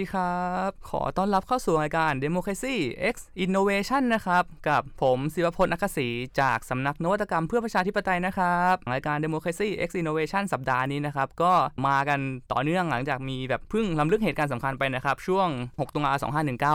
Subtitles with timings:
[0.00, 0.24] ดีครั
[0.70, 2.76] บ ขอต้อนรับเข้าสู่รายการ Democracy
[3.12, 6.08] X Innovation นะครับ กับผมศิวพลอักษี
[6.40, 11.52] จากสำนักนวัตกรรมเพื่อประชาธิปไตยนะครับ รายการ Democracy X Innovation สัปดาห์นี้นะครับ ก็
[11.86, 12.20] มากัน
[12.52, 16.12] ต่อเนื่องหลังจากมีแบบเพิ่งล้ำลึกเหตุการณ์สำคัญไปนะครับ ช่วง 6 ตุลา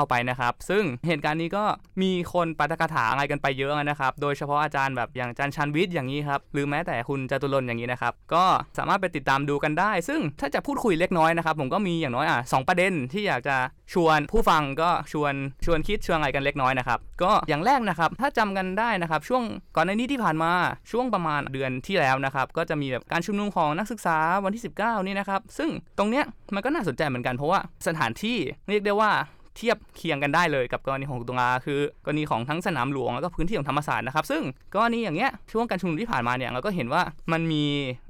[0.03, 1.63] 2519 ไปนะครับ ซึ่งเหตุการณ์นี้ก็
[2.01, 8.45] มีคนปาฐกถาอะไรกันไปเยอะนะครับ โดยเฉพาะอาจารย์แบบอย่างอาจารย์ชันวิทย์อย่างนี้ครับ หรือแม้แต่คุณจตุรนอย่างนี้นะครับ ก็
[8.77, 13.57] สามารถไปติดตามดูกันได้ ซึ่งถ้าจะพูดคุยเล็กน้อยนะครับ ผมก็มีอย่างน้อยอะสองประเด็นที่อยากจะ
[13.93, 15.33] ชวนผู้ฟังก็ชวน
[15.65, 19.43] ชวนคิดชวนอะไรกันเล็กน้อยนะครับ ก็อย่างแรกนะครับ ถ้าจำกันได้นะครับ ช่วง
[19.75, 20.51] ก่อนในนี้ที่ผ่านมา
[20.91, 26.25] ช่วงประมาณเดือนที่แล้วนะครับ ก็จะมีแบบการชุมนุมของนักศึกษาวันที่ 19 นี่นะครับ ซึ่งตรงเนี้ย
[26.55, 28.37] มันก็น่าสนใจเหมือนกันเพราะว่าสถานที่
[28.69, 29.11] เรียกได้ว่า
[29.57, 34.43] เทียบเคียงกันได้เลยกับกรณีของตุลาคือกรณีของทั้งสนามหลวงแล้วก็พื้นที่ของธรรมศาสตร์นะครับ ซึ่ง
[34.75, 37.63] กรณีอย่างเงี้ยช่วงการชุมนุมที่ผ่านมาเนี่ยเราก็เห็นว่ามันมี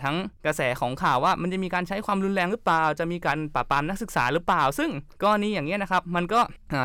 [0.03, 4.89] ทั้งกระแสของข่าวว่ามันจะมีการใช้ความรุนแรงหรือเปล่า จะมีการปราบปรามนักศึกษาหรือเปล่า ซึ่ง
[5.23, 6.39] กรณีอย่างเงี้ยนะครับมันก็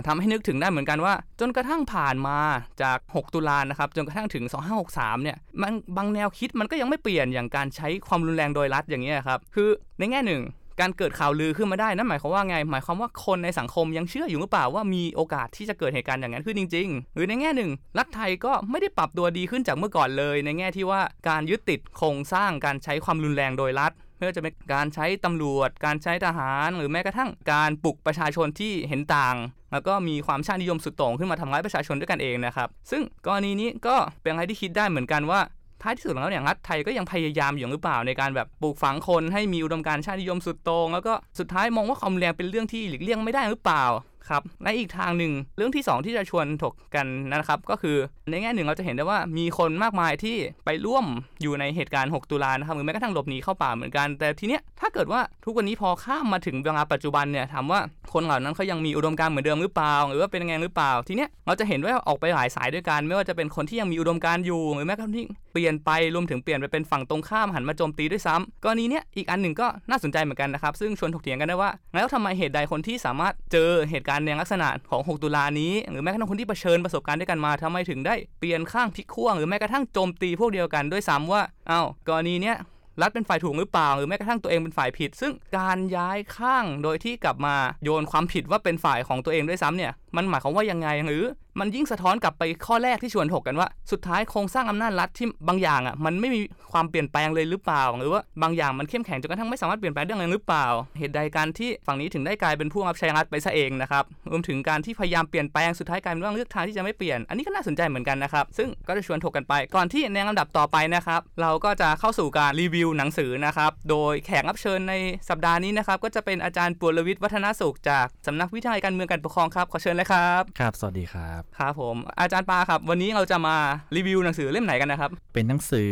[0.07, 2.39] ทำให้นึกถึงได้เหมือนกันว่า จนกระทั่งผ่านมา
[2.83, 4.45] จาก 6 ตุลานะครับจนกระทั่งถึง
[4.85, 10.43] 2563 เนี่ยมันบางแนวคิดมันก็ยังไม่เปลี่ยนอย่างการใช้ความรุนแรงโดยรัฐอย่างเงี้ยครับคือในแง่หนึ่ง
[10.81, 29.37] การเกิดข่าวลือขึ้นมาได้นั่นหมายความว่าไง หมายความว่าคนในสังคมยังเชื่ออยู่หรือเปล่าว่ามีโอกาสที่จะเกิดเหตุการณ์อย่างนั้นขึ้นจริง ๆ หรือในแง่หนึ่ง รัฐไทยก็ไม่ได้ปรับตัวดีขึ้นจากเมื่อก่อนเลย ในแง่ที่ว่าการยึดติดโครงสร้างการใช้ความรุนแรงโดยรัฐไม่ว่าจะเป็นการใช้ตำรวจ การใช้ทหาร หรือแม้กระทั่งการปลุกประชาชนที่เห็นต่าง
[29.73, 35.41] แล้วก็มีความชาตินิยมสุดโต่งขึ้นมาทำร้ายประชาชนด้วยกันเองนะครับ ซึ่งกรณีนี้ก็เป็นอะไรที่คิดได้เหมือนกันว่า
[35.83, 43.85] ท้ายที่สุดแล้วเนี่ยรัฐไทยก็ยังพยายามอยู่หรือเปล่าในการแบบปลูกฝังคนให้มีอุดมการณ์ชาตินิยมสุดโต่งแล้วก็สุดท้ายมองว่าความแรงเป็นเรื่องที่หลีกเลี่ยงไม่ได้หรือเปล่า
[44.29, 47.97] ครับในอีกทางหนึ่งเรื่องที่ 2 ที่จะชวนถกกันนะครับ ก็คือ
[48.31, 51.05] ในแง่หนึ่งเราจะเห็นได้ว่ามีคนมากมายที่ไปร่วม
[51.43, 57.81] อยู่ในเหตุการณ์ 6 ตุลานะครับหรือแม้กระทั่งหลบหนีเข้าป่าเหมือนกัน แต่ทีเนี้ยถ้าเกิดว่าทุกวันนี้พอข้ามมาถึงเวลาปัจจุบันเนี่ยถามว่า
[58.13, 82.57] คนเหล่านั้นเขายังมีอุดมการณ์เหมือนเดิมหรือเปล่า หรือว่าเป็นยังไงหรือเปล่า ทีเนี้ยเราจะเห็นว่าออกไปหลายสายด้วยกันไม่ว่าจะเป็นคนที่ยังมีอุดมการณ์อยู่หรือแม้กระทั่งที่เปลี่ยนไปรวมถึงเปลี่ยนไปเป็นฝั่งตรงข้ามหันมาโจมตีด้วยซ้ำกรณีเนี้ยอีกอันหนึ่งก็น่าสนใจเหมือนกันนะครับซึ่งชวนถกเถียงกันได้ว่าแล้วทำไมเหตุใดคนที่สามารถเจอเหตุการณ์ในลักษณะของ 6 ตุลานี้ หรือแม้กระทั่งคนที่เผชิญประสบการณ์ด้วยกันมาทำไมถึงได้เปลี่ยนข้างพลิกขั้วหรือแม้กระทั่งโจมตีพวกเดียวกันด้วยซ้ำว่าอ้าวกรณีเนี้ย
[83.01, 87.55] รัฐเป็นฝ่ายถูกหรือเปล่า หรือแม้กระทั่งตัวเองเป็นฝ่ายผิด ซึ่งการย้ายข้างโดยที่กลับมา
[87.85, 91.25] โยนความผิดว่าเป็นฝ่ายของตัวเองด้วยซ้ำเนี่ย มันหมายความว่ายังไงหรือ
[91.61, 96.41] มันยิ่งสะท้อนกลับไปข้อแรกที่ชวนถกกันว่า สุดท้ายโครงสร้างอำนาจรัฐที่บางอย่างอะมันไม่มี
[96.73, 100.67] ความเปลี่ยนแปลงเลยหรือเปล่า หรือว่าบางอย่างมันเข้มแข็งจนกระทั่งไม่สามารถเปลี่ยนแปลงได้เลยหรือเปล่า
[100.99, 114.95] เหตุใดการที่ฝั่งนี้ถึงได้กลายเป็นผู้รับใช้รัฐไปซะเองนะครับรวมถึงการที่พยายามเปลี่ยนแปลงสุดท้ายกลายเป็นว่าเลือกทางที่จะไม่เปลี่ยนอันนี้ก็น่าสนใจเหมือนกันนะครับซึ่งก็จะชวนถกกันไป ก่อนที่ในลำดับต่อไปนะครับเราก็จะเข้าสู่การรีวิวหนังสือนะครับโดยแขกรับเชิญใน
[115.29, 123.57] สัปดาห์นี้นะครับก็จะเป็นอาจารย์ปุรวิทย์วัฒนสุขจากสำนักวิทยาการเมืองการปกครองครับขอเชิญเลยครับ ครับ สวัสดีครับ ครับผม อาจารย์ปาครับ วันนี้เราจะมา
[123.97, 125.91] รีวิวหนังสือเล่มไหนกันนะครับ เป็นหนังสือ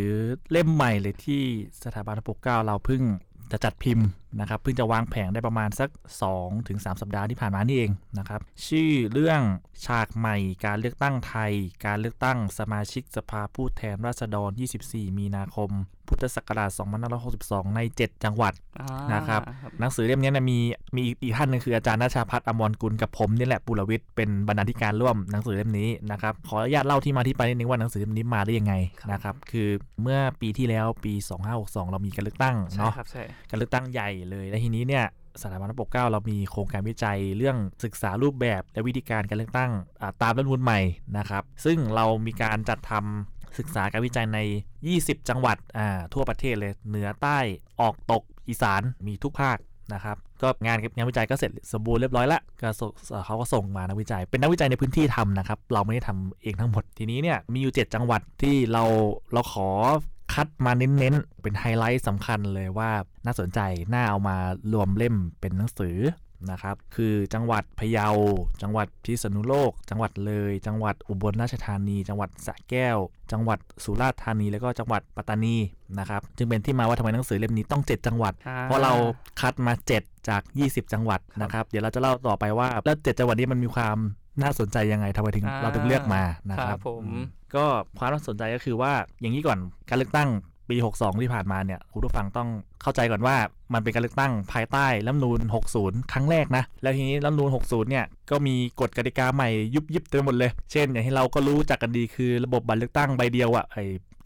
[0.50, 1.42] เล่มใหม่เลยที่
[1.84, 3.02] สถาบันพระปกเกล้าเราเพิ่ง
[3.52, 4.06] จะจัดพิมพ์
[4.40, 5.90] นะครับเพิ่งจะวางแผงได้ประมาณสัก
[6.28, 9.40] 2-3ถึงสัปดาห์ที่ผ่านมานี่เองนะครับชื่อเรื่อง
[9.86, 11.52] ฉากใหม่การเลือกตั้งไทย
[11.86, 14.50] การเลือกตั้งสมาชิกสภาผู้แทนราษฎร
[14.84, 15.70] 24 มีนาคม
[16.08, 16.70] พุทธศักราช
[17.22, 18.52] 2562 ใน 7 จังหวัด
[19.14, 19.40] นะครับ
[19.80, 20.58] หนังสือเล่มนี้นะมี
[20.94, 28.74] มีอีกท่านนึงคืออาจารย์นาชาพัฒน์อมรกุลกับผมนี่แหละปุรวิทย์เป็นบรรณาธิการร่วมหนังสือเล่มนี้นะครับ ขออนุญาตเล่าที่มาที่ไปนิดนึงว่าหนังสือเล่มนี้มาได้ยังไง
[29.12, 29.68] นะครับ คือ
[30.02, 31.12] เมื่อปีที่แล้วปี
[31.52, 32.92] 2562 เรามีการเลือกตั้งเนาะ
[33.50, 35.06] การเลือกตั้งใหญ่เลยและทีนี้เนี่ย
[35.42, 39.70] สถาบันปกเก้าเรามีโครงการวิจัยเรื่องศึกษารูปแบบและวิธีการการเลือกตั้ง
[40.22, 40.80] ตามรัฐมนูลใหม่
[41.18, 44.38] นะครับ ซึ่งเรามีการจัดทำ ศึกษาการวิจัยใน
[44.84, 45.56] 20 จังหวัด
[46.14, 47.38] ทั่วประเทศเลยเหนือใต้
[47.80, 49.58] ออกตกอีสานมีทุกภาค
[49.94, 52.68] นะครับก็งานงานวิจัยก็เสร็จสมบูรณ์เรียบร้อยแล้วก็
[53.24, 58.84] เขาก็ส่งมานักวิจัย เป็นนักวิจัยในพื้นที่ทำนะครับ เราไม่ได้ทำเองทั้งหมดทีนี้เนี่ยมีอยู่ 7 จังหวัดที่เรา
[59.32, 59.68] เราขอ
[60.34, 62.90] คัดมาเน้นๆ เป็นไฮไลท์สำคัญเลยว่า
[63.24, 63.60] น่าสนใจ
[63.92, 64.36] น่าเอามา
[64.72, 65.96] รวมเล่มเป็นหนังสือ
[66.50, 68.08] นะครับ คือจังหวัดพะเยา
[68.62, 72.98] จังหวัดพิษณุโลก จังหวัดเลย จังหวัดอุบลราชธานี จังหวัดสระแก้ว
[73.32, 75.56] จังหวัดสุราษฎร์ธานี แล้วก็จังหวัดปัตตานี
[75.98, 78.92] นะครับ จึงเป็นที่มาว่าทำไมหนังสือเล่มนี้ต้อง 7 จังหวัด เพราะเรา
[79.40, 83.96] คัดมา 7 จาก 20 จังหวัดนะครับ เดี๋ยวเราจะเล่าต่อไปว่าแล้ว7จังหวัดนี้มันมีความ
[84.42, 87.04] น่าสนใจยังไงทำไมถึงเราถึงเลือกมานะครับผม
[87.54, 87.66] ก็
[87.98, 89.58] ความน่าสนใจก็คือว่าอย่างนี้ก่อน
[89.88, 90.28] การเลือกตั้ง
[90.70, 92.48] ปี 62 ที่ผ่านมาเนี่ยคุณผู้ฟังต้อง
[92.82, 93.36] เข้าใจก่อนว่า
[93.72, 95.40] มันเป็นการเลือกตั้งภายใต้รัฐนูน
[95.78, 103.78] 60 ครั้งแรกนะ แล้วทีนี้รัฐนูน60 เนี่ยก็มีกฎกติกาใหม่ยุบยิบเต็มหมดเลย เช่น อย่างที่เราก็รู้จักกันดีคือระบบบัตรเลือกตั้งใบเดียวอะ่ะไอ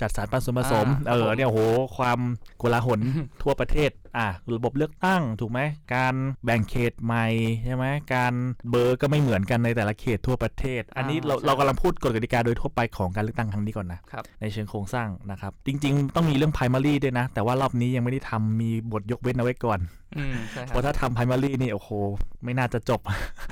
[0.03, 1.61] จัดสรรปันส่วนผสมอ่าเอครับผมอเนี่ยโห
[1.97, 2.19] ความ
[2.59, 3.01] โกลาหล
[3.43, 5.61] ทั่วประเทศ อะระบบเลือกตั้งถูกไหม
[5.95, 6.15] การ
[6.45, 7.27] แบ่งเขตใหม่
[7.65, 8.33] ใช่ไหมการ
[8.71, 19.81] เบอร์ก็ไม่เหมือนกันในแต่ละเขตทั่วประเทศ อันนี้เราเรากำลังพูดกฎกติกาโดยทั่วไปของการเลือกตั้งครั้งนี้ก่อนนะครับในเชิงโครงสร้างนะครับ จริง ๆ ต้องมีเรื่อง primary ด้วยนะ แต่ว่ารอบนี้ยังไม่ได้ทำมีบทยกเว้นเอาไว้ก่อน
[20.19, 21.91] อืมใช่คเพรับราะถ้าทำ primary นี่โอ้โห
[22.45, 23.01] ไม่น่าจะจบ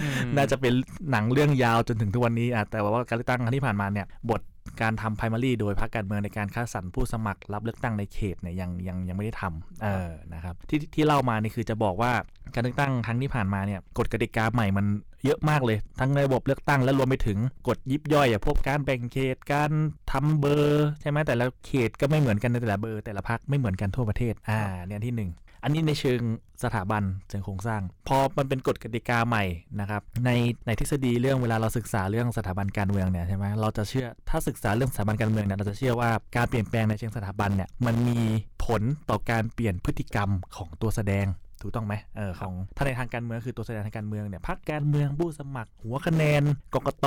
[0.03, 0.73] อืมน่าจะเป็น
[1.11, 4.41] หนังเรื่องยาวจนถึงทุกวันนี้อะแต่ว่าการเลือกตั้งครั้งที่ผ่านมาเนี่ย บท
[4.83, 12.13] การทำ primary โดยพรรคการเมืองในการคัดสรรผู้สมัครรับเลือกตั้งในเขตเนี่ยยังยังยังไม่ได้ทำเออนะครับที่ที่เล่ามานี่คือจะบอกว่า
[12.55, 14.87] การเลือกตั้งครั้งที่ผ่านมาเนี่ยกฎกติกาใหม่มัน
[15.25, 19.71] เยอะมากเลย ทั้งระบบเลือกตั้งและรวมไปถึงกฎยิบย่อยอะพวกการแบ่งเขตการ
[20.13, 25.31] ทำเบอร์ใช่ไหมแต่ละเขตก็ไม่เหมือนกันในแต่ละเบอร์แต่ละพรรคไม่เหมือนกันทั่วประเทศอ่าเนี่ยที่หนึ่ง
[25.63, 26.21] อันนี้ในเชิง
[26.65, 29.45] สถาบันเชิงโครงสร้าง พอมันเป็นกฎกติกาใหม่
[29.81, 30.31] นะครับใน
[30.67, 38.21] ในทฤษฎีเรื่องเวลาเราศึกษาเรื่องสถาบันการเมืองเนี่ยใช่ไหมเราจะเชื่อถ้าศึกษาเรื่องสถาบันการเมืองเนี่ยเราจะเชื่อว่าการเปลี่ยนแปลงในเชิงสถาบันเนี่ยมันมี
[38.65, 41.27] ผลต่อการเปลี่ยนพฤติกรรมของตัวแสดง
[41.63, 46.43] ถูกต้องไหมเออของถ้าในทางการเมืองคือตัวแสดงทางการเมืองเนี่ยพรรคการเมืองผู้สมัคร หัวคะแนน
[46.75, 47.07] กกต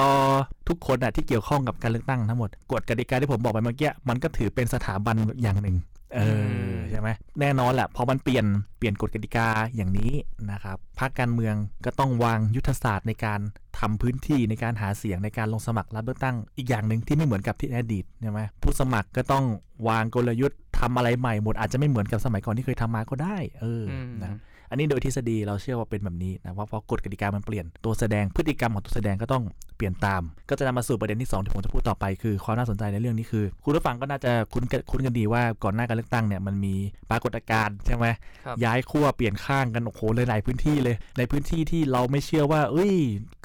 [0.70, 5.78] ทุกคนอะที่เกี่ยวข้องกับการเลือกตั้งทั้งหมดกฎกติกาที่ผมบอกไปเมื่อกี้มันก็ถือเป็นสถาบันอย่างหนึ่ง
[6.16, 6.20] เอ
[6.72, 7.10] อ ใช่ไหม
[7.40, 8.46] แน่นอนแหละพอมันเปลี่ยน
[8.78, 10.14] เปลี่ยนกฎกติกาอย่างนี้
[10.52, 11.56] นะครับพรรคการเมือง
[11.86, 13.40] ก็ต้องวางยุทธศาสตร์ในการ
[13.80, 19.46] ทำพื้นที่ในการหาเสียงในการลงสมัครรับเลือกตั้งอีกอย่างหนึ่งที่ไม่เหมือนกับที่ในอดีตใช่ไหมผู้สมัครก็ต้อง
[19.88, 29.44] วางกลยุทธ์ทำอะไรใหม่หมดอาจจะไม่เหมือนกับสมัยก่อนที่เคยทำมาก็ได้ เอออืมนะครับ อันนี้โดยทฤษฎีเราเชื่อว่าเป็นแบบนี้นะว่าพอกฎกติกามันเปลี่ยนตัวแสดงพฤติกรรมของตัวแสดงก็ต้อง
[29.78, 36.76] เปลี่ยนตาม ก็จะนำมาสู่ประเด็นที่สองที่ผมจะพูดต่อไปคือความน่าสนใจในเรื่องนี้คือ คุณผู้ฟังก็น่าจะคุ้นกันคุ้นกันดีว่าก่อนหน้าการเลือกตั้งเนี่ยมันมี
[37.10, 38.06] ปรากฏการณ์ใช่ไหม
[38.46, 42.94] ครับย้ายขั้วเปลี่ยนข้างกันโอ้โหหลายๆพื้นที่เลย ในพื้นที่ที่เราไม่เชื่อว่า เอ้ย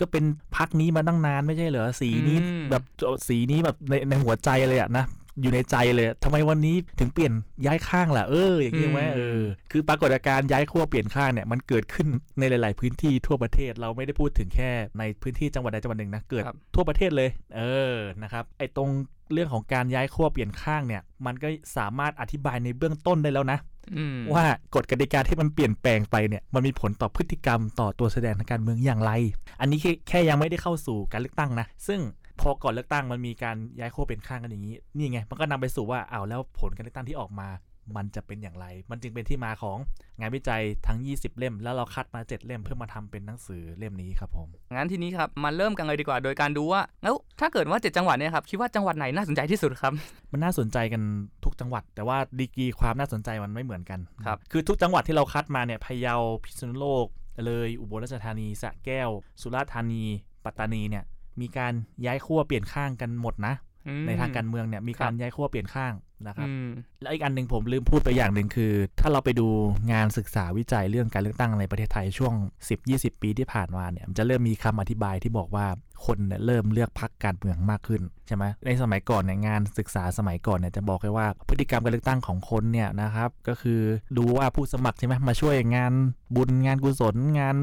[0.01, 0.25] ก็เป็น
[0.57, 2.83] พักนี้มาตั้งนานไม่ใช่เหรอสีนี้อืมแบบ
[3.29, 5.05] สีนี้แบบในในหัวใจเลยอะนะ
[5.41, 7.33] อยู่ในใจเลยทำไมวันนี้ถึงเปลี่ยน
[7.67, 12.09] ย้ายข้างล่ะเอออย่างนี้ไหมเออคือปรากฏการณ์ย้ายขั้วเปลี่ยนข้างเนี่ยมันเกิดขึ้น
[12.39, 17.63] ในหลาย ๆ พื้นที่ทั่วประเทศเราไม่ได้พูดถึงแค่ในพื้นที่จังหวัดใดจังหวัดหนึ่งนะเกิดครับทั่วประเทศเลย เอ
[17.95, 18.91] อนะครับไอ้ตรง
[19.33, 23.59] เรื่องของการย้ายขั้วเปลี่ยนข้างเนี่ย มันก็สามารถอธิบายในเบื้องต้นได้แล้วนะ
[23.97, 24.45] อืมว่า
[24.75, 29.13] กฎกติกาที่มันเปลี่ยนแปลงไปเนี่ยมันมีผลต่อพฤติกรรมต่อตัวแสดงทางการเมืองอย่างไร
[29.61, 32.01] อันนี้แค่แค่ยังไม่ได้เข้าสู่การเลือกตั้งนะ ซึ่ง
[32.41, 37.49] พอก่อนเลือกตั้งมันมีการย้ายขั้วเป็นข้างกันอย่างนี้ นี่ไง มันก็นำไปสู่ว่าอ้าวแล้วผลการเลือกตั้งที่ออกมา
[37.97, 39.79] มันจะเป็นอย่างไร มันจึงเป็นที่มาของ
[40.21, 49.93] งานวิจัยทั้ง 20 เล่ม แล้วเราคัดมา 7 เล่มเพื่อมาทำเป็นหนังสือเล่มนี้ครับผม งั้นทีนี้ครับมาเริ่มกันเลยดีกว่า โดยการดูว่าแล้วถ้าเกิดว่าเจ็ดจังหวัดเนี่ยครับคิดว่าจังหวัดไหนน่าสนใจที่สุดครับ
[50.33, 51.03] มันน่าสนใจกัน
[51.45, 56.15] ทุกจังหวัด แต่ว่าดีกรีความน่าสนใจมันไม่เหมือนกันครับคือทุกจังหวัดที่เราคัดมาเนี่ยพะเยา
[56.45, 57.07] พิษณุโลก
[57.47, 60.03] เลยอุบลราชธานีสระแก้ว สุราษฎร์ธานี
[60.45, 61.05] ปัตตานีเนี่ย
[61.43, 61.73] มีการ
[62.07, 63.55] ย้ายขั้วเปลี่ยนข้างกันหมดนะ
[63.87, 65.95] อืมในทางการเมืองเนี่ยมีการย้ายขั้วเปลี่ยนข้าง
[66.27, 66.69] นะครับอืม
[67.03, 69.49] แล้วอีกอันหนึ่งผมลืมพูดไปอย่างหนึ่งคือ ถ้าเราไปดู
[69.93, 72.35] งานศึกษาวิจัยเรื่องการเลือกตั้งในประเทศไทยช่วง
[72.79, 75.67] 10-20 ปีที่ผ่านมาเนี่ยมันจะเริ่มมีคำอธิบายที่บอกว่า
[76.07, 83.81] คนเนี่ยเริ่มเลือกพรรคการเมืองมากขึ้นใช่ไหมในสมัยก่อนเนี่ยงานศึกษาสมัยก่อนเนี่ยจะบอกเลยว่าพฤติกรรมการเลือกตั้งของคนเนี่ยนะครับก็คือ
[84.19, 85.93] ดูว่าผู้สมัครใช่ไหมมาช่วยงาน
[86.37, 87.57] บุญงานกุศลงาน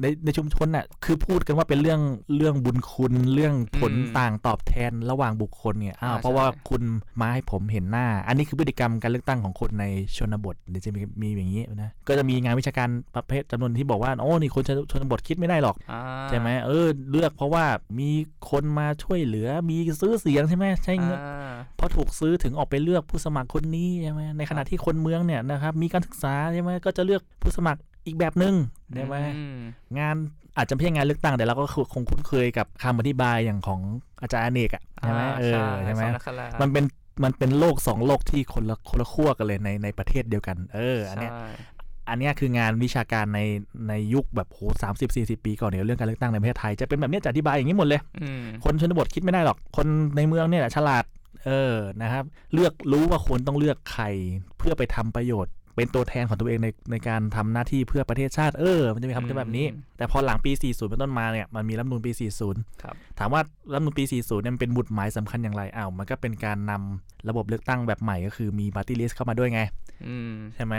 [0.00, 2.00] ในในชุมชนน่ะคือพูดกันว่าเป็นเรื่อง
[2.36, 6.82] เรื่องบุญคุณเรื่องผลอืมต่างตอบแทนระหว่างบุคคลเนี่ยอ้าวอ่าเพราะว่าใช่คุณ
[7.20, 9.84] มาให้ผมเห็นหน้า อันนี้คือพฤติกรรมการเลือกตั้งของคนใน
[10.16, 17.64] ชนบทเดี๋ยวจะมีมีอย่างนี้นะก็จะมีงานวิชาการประเภทจำนวนที่บอกว่าโอ้นี่คนชนชนบทคิดไม่ได้หรอกอ่าใช่ไหมเออเลือกเพราะว่า
[17.98, 18.10] มี
[18.50, 28.54] คนมาช่วยเหลือมีซื้อเสียงใช่ไหมใช่เงินอ่าเพราะถูกซื้อถึงออกไปเลือกผู้สมัครคนนี้ใช่ไหมในขณะที่คนเมืองเนี่ยนะครับมีการศึกษาใช่ไหมก็จะเลือกผู้สมัคร อีกแบบหนึ่ง
[28.94, 29.58] ใช่ไหมอืม
[29.98, 30.16] งาน
[30.56, 33.80] อาจจะไม่ใช่งานเลือกตั้งแต่เราก็คงคุ้นเคยกับคำอธิบายอย่างของ
[34.22, 36.84] อาจารย์อเนกอะใช่ไหมเออใช่ไหมสองนักข่าวมันเป็น
[37.24, 41.48] มันเป็นโลกสองโลกที่คนละคนละขั้วกันเลยในในประเทศเดียวกัน เออ อันเนี้ยใช่
[42.08, 43.40] อันเนี้ยคืองานวิชาการใน
[43.88, 49.86] ในยุคแบบโหสามสิบสี่สิบปีก่อนเนี่ยเรื่องการเลือกตั้งในประเทศไทยจะเป็นแบบเนี้ยจะอธิบายอย่างนี้หมดเลยอืมคนชนบทคิดไม่ได้หรอก คน
[50.16, 51.04] ในเมืองเนี่ยแหละฉลาด
[51.46, 52.24] เออนะครับ
[52.54, 54.04] เลือกรู้ว่าควรต้องเลือกใคร
[54.58, 62.12] เพื่อไปทำประโยชน์ เป็นตัวแทนของตัวเองในในการทำหน้าที่เพื่อประเทศชาติเออ มันจะมีคำที่แบบนี้ แต่พอหลังปี 40 เป็นต้นมาเนี่ยมันมีรัฐธรรมนูญปี
[62.46, 63.40] 40 ครับ ถามว่า
[63.72, 69.60] รัฐธรรมนูญปี 40 เนี่ยมันเป็นหมุดหมายสำคัญอย่างไรอ้าวมันก็เป็นการนำระบบเลือกตั้งแบบใหม่ก็คือมี party list เข้ามาด้วยไง
[70.06, 70.74] อืมใช่ไหม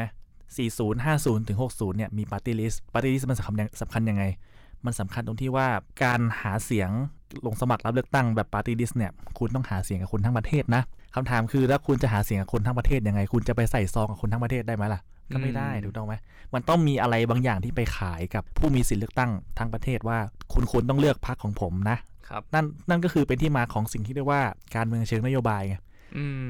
[0.56, 4.24] 40 50 ถึง 60 เนี่ยมี party list party list มันสำคัญยังสำคัญยังไง
[4.86, 5.68] มันสำคัญตรงที่ว่า
[6.04, 6.90] การหาเสียง
[7.46, 10.84] ลงสมัครรับเลือกตั้งแบบ party list เนี่ยคุณต้องหาเสียงกับคนทั้งประเทศนะ
[11.16, 15.02] คำถามคือถ้าคุณจะหาเสียงกับคนทั้งประเทศยังไง คุณจะไปใส่ซองกับคนทั้งประเทศได้ไหมล่ะ
[15.34, 16.14] ก็ไม่ได้อืมถูกต้องไหม
[16.54, 20.18] มันต้องมีอะไรบางอย่างที่ไปขายกับผู้มีสิทธิเลือกตั้งทั้งประเทศว่า
[20.54, 21.98] คุณควรต้องเลือกพรรคของผมนะ
[22.30, 24.42] ครับนั่นนั่นก็คือเป็นที่มาของสิ่งที่เรียกว่า
[24.76, 25.82] การเมืองเชิงนโยบายไงอืม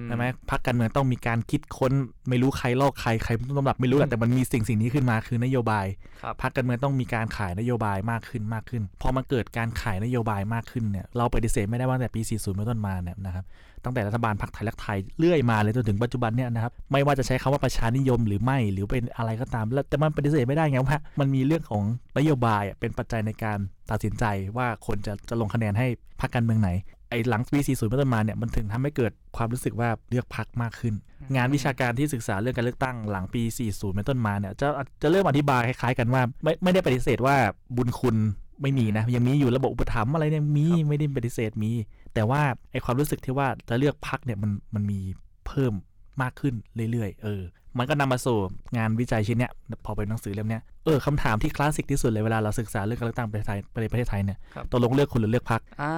[0.08, 1.92] ใช่ไหมพักการเมืองต้องมีการคิดค้น
[2.30, 5.86] ไม่รู้ใครลอกใครใครต้นตำรับไม่รู้แหละแต่มันมีสิ่งสิ่งนี้ขึ้นมาคือนโยบาย
[6.24, 13.46] ครับพักการเมืองต้องมีการขายนโยบายมากขึ้นมากขึ้น พอมันเกิดการขายนโยบายมากขึ้นเนี่ยเราปฏิเสธไม่ได้ว่าตั้งแต่ปี 40เป็นต้นมาเนี่ยนะครับ
[13.84, 21.84] ตั้งแต่รัฐบาลพรรคไทยรักไทยเรื่อยมาเลยจนถึงปัจจุบันเนี่ยนะครับไม่ว่าจะใช้คำว่าประชานิยมหรือไม่หรือเป็นอะไรก็ตามแล้วแต่มันปฏิเสธไม่ได้ไงว่ามันมีเรื่องของ
[22.18, 23.58] นโยบายอะเป็นปัจจัยในการ
[23.92, 24.26] ตัดสินใจ
[24.58, 25.88] ว่าคนจะจะลงคะแนนให้
[26.22, 26.70] พรรคการเมืองไหน
[27.12, 30.94] ไอ้หลังปี40เป็นต้นมาเนี่ยมันถึงทำให้เกิดความรู้สึกว่าเลือกพรรคมากขึ้น
[31.36, 34.68] งานวิชาการที่ศึกษาเรื่องการเลือกตั้งหลังปี 40เป็นต้นมาเนี่ยจะ
[35.02, 37.36] จะเริ่มอธิบายคล้ายๆกันว่า ไม่ไม่ได้ปฏิเสธว่า
[37.78, 38.16] บุญคุณ
[38.62, 41.72] ไม่มีนะยังมีอยู่ระบบอุปถัมภ์อะไรเนี่ยมีไม่ได้ปฏิเสธมี
[42.14, 42.42] แต่ว่า
[42.72, 45.00] ไอความรู้สึกที่ว่าจะเลือกพักเนี่ยมันมันมี
[45.48, 45.74] เพิ่ม
[46.22, 46.54] มากขึ้น
[46.92, 47.42] เรื่อยๆ เออ
[47.78, 48.38] มันก็นำมาสู่
[48.78, 49.52] งานวิจัยชิ้นเนี้ย
[49.86, 55.94] พอเป็นหนังสือเล่มเนี้ยเออคำถามที่คลาสสิกที่สุดเลยเวลาเราศึกษาเรื่องการเลือกตั้งประเทศไทยในประเทศไทยเนี่ยครับตกลงเลือกคุณหรือเลือกพักอ่า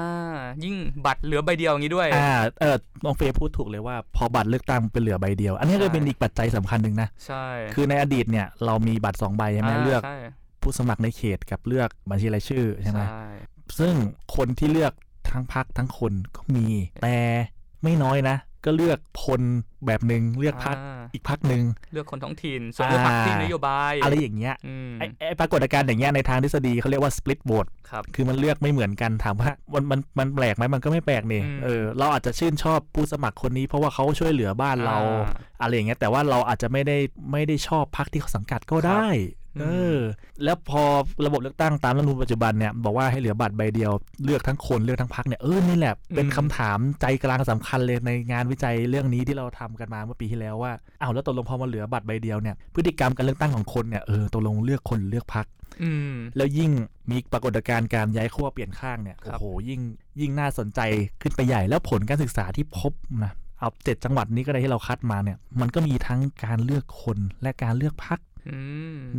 [0.63, 10.17] ยิ่งบัตรเหลือใบเดียวอย่างนี้ด้วย อ่า เออน้องเฟย์พูดถูกเลยว่าพอบัตรเลือกตั้งเป็นเหลือใบเดียว อันนี้ก็ใช่เป็นอีกปัจจัยสำคัญหนึ่งนะ ใช่ คือในอดีตเนี่ยเรามีบัตรสองใบใช่ไหมาเลือกใช่
[10.61, 13.27] ผู้สมัครในเขตกับเลือกบัญชีรายชื่อใช่ไหมใช่
[13.79, 13.93] ซึ่ง
[14.35, 14.93] คนที่เลือก
[15.29, 16.65] ทั้งพักทั้งคนก็มี
[17.03, 17.15] แต่
[17.83, 19.41] ไม่น้อยนะ ก็เลือกคน
[19.85, 36.97] แบบหนึ่งเลือกพักอ่าอีกพักหนึ่งเลือกคนท้องถิ่นส่วนเลือกพรรคที่นโยบาย อะไรอย่างเงี้ยอืมไอ้ไอ้ปรากฏการณ์อย่างเงี้ยในทางทฤษฎีเขาเรียกว่า split vote ครับคือมันเลือกไม่เหมือนกันถามว่ามันมันมันแปลกไหมมันก็ไม่แปลกนี่อืมเออเราอาจจะชื่นชอบผู้สมัครคนนี้ เพราะว่าเขาช่วยเหลือบ้านเราอ่อะไรอย่างเงี้ยแต่ว่าเราอาจจะไม่ได้
[37.31, 39.65] ไม่ได้ชอบพรรคที่เขาสังกัดก็ได้อืม เอ
[39.97, 39.99] อ
[40.43, 40.83] แล้วพอ
[41.25, 43.91] ระบบเลือกตั้งตามรัฐธรรมนูญปัจจุบันเนี่ยบอกว่าให้เหลือบัตรใบเดียว
[44.23, 55.45] เลือกทั้งคนเลือกทั้งพรรคเนี่ยเออนี่แหละเป็นคำถามใจกลางสำคัญเลยในงานวิจัยเรื่องนี้ที่เราทำกันมาเมื่อปีที่แล้วว่าอ้าวแล้วตกลงพอมาเหลือบัตรใบเดียวเนี่ยพฤติกรรมการเลือกตั้งของคนเนี่ยเออตกลงเลือกคนหรือเลือกพรรค
[55.83, 56.71] อืมแล้วยิ่ง
[57.09, 59.81] มีปรากฏการณ์การย้ายขั้วเปลี่ยนข้างเนี่ยครับโอ้โหยิ่ง
[60.19, 60.79] ยิ่งน่าสนใจ
[61.21, 62.93] ขึ้นไปใหญ่แล้วผลการศึกษาที่พบ
[63.23, 68.32] นะเอาเจ็ดจังหวัดนี้ก็ได้ที่เราคัดมาเนี่ยมันก็มีทั้งการเลือกคนและการเลือกพรรคอืม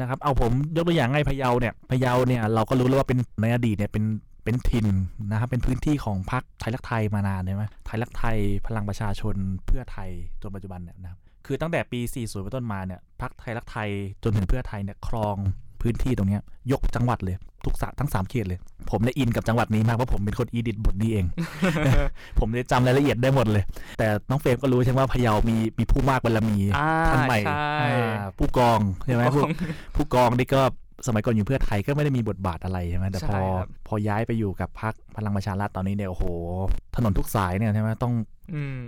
[0.00, 4.04] นะครับ เอาผมยกตัวอย่างง่ายพะเยาเนี่ยพะเยาเนี่ยเราก็รู้แล้วว่าเป็นในอดีตเนี่ยเป็น
[4.44, 4.88] เป็นถิ่น
[5.30, 9.34] นะครับเป็นพื้นที่ของพรรคไทยรักไทยมานานใช่ไหมไทยรักไทยพลังประชาชน
[9.66, 10.10] เพื่อไทย
[10.42, 13.90] จนปัจจุบันเนี่ยนะครับคือตั้งแต่ปี 40 เป็นต้นมาเนี่ยพรรคไทยรักไทย
[14.22, 15.36] จนถึงเพื่อไทยเนี่ยครอง
[15.84, 18.58] พื้นที่ตรงเนี้ยยกจังหวัดเลย ทุกสะทั้งสามเขตเลย
[18.90, 21.24] ผมได้อินกับจังหวัดนี้มากเพราะผมเป็นคนอีดิทบทนี้เอง
[22.38, 23.64] ผมเลยจำรายละเอียดได้หมดเลย
[23.98, 29.42] แต่น้องเฟรมก็รู้ใช่ไหมว่าพะเยามีมีผู้มากบารมีอ่าท่านใหม่ใช่อ่าผู้กองใช่ไหมผู้
[29.96, 30.60] ผู้กองนี่ก็
[31.06, 36.24] สมัยก่อนอยู่เพื่อไทยก็ไม่ได้มีบทบาทอะไรใช่ไหมแต่พอใช่ครับพอย้ายไปอยู่กับพรรคพลังประชารัฐตอนนี้เนี่ยโอ้โห
[36.96, 38.12] ถนนทุกสายเนี่ยใช่ไหมต้อง
[38.54, 38.80] อืม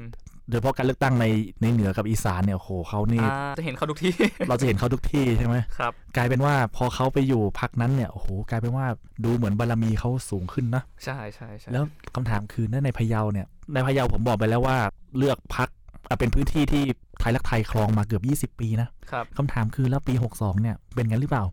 [0.49, 1.27] โดยเฉพาะการเลือกตั้งใน
[1.63, 4.15] ในเหนือกับอีสานเนี่ยโอ้โหเขานี่อ่าจะเห็นเขาทุกที่
[4.49, 8.87] เราจะเห็นเขาทุกที่ใช่ไหมครับ กลายเป็นว่าพอเขาไปอยู่พรรคนั้นเนี่ยโอ้โหกลายเป็นว่า
[9.25, 11.85] ดูเหมือนบารมีเขาสูงขึ้นนะ ใช่ใช่ใช่แล้ว
[12.15, 14.77] คำถามคือนั่นในพะเยาเนี่ยในพะเยาผมบอกไปแล้วว่า
[15.19, 15.69] เลือกพรรค
[16.09, 16.83] อะเป็นพื้นที่ที่
[17.21, 21.45] ไทยรักไทยครองมาเกือบ 20 ปีนะครับคำถามคือแล้วปี 62 เนี่ยเป็นงั้นหรือเปล่า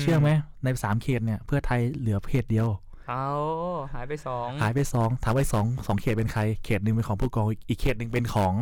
[0.00, 0.28] เชื่อไหม
[0.62, 2.68] ในสามเขตเนี่ยเพื่อไทยเหลือเขตเดียว
[3.10, 3.28] เอา
[3.94, 8.52] หายไปสองหายไปสองถามว่าสองสองเขตเป็นใคร เขตหนึ่งเป็นของผู้กอง อีกเขตหนึ่งเป็นของ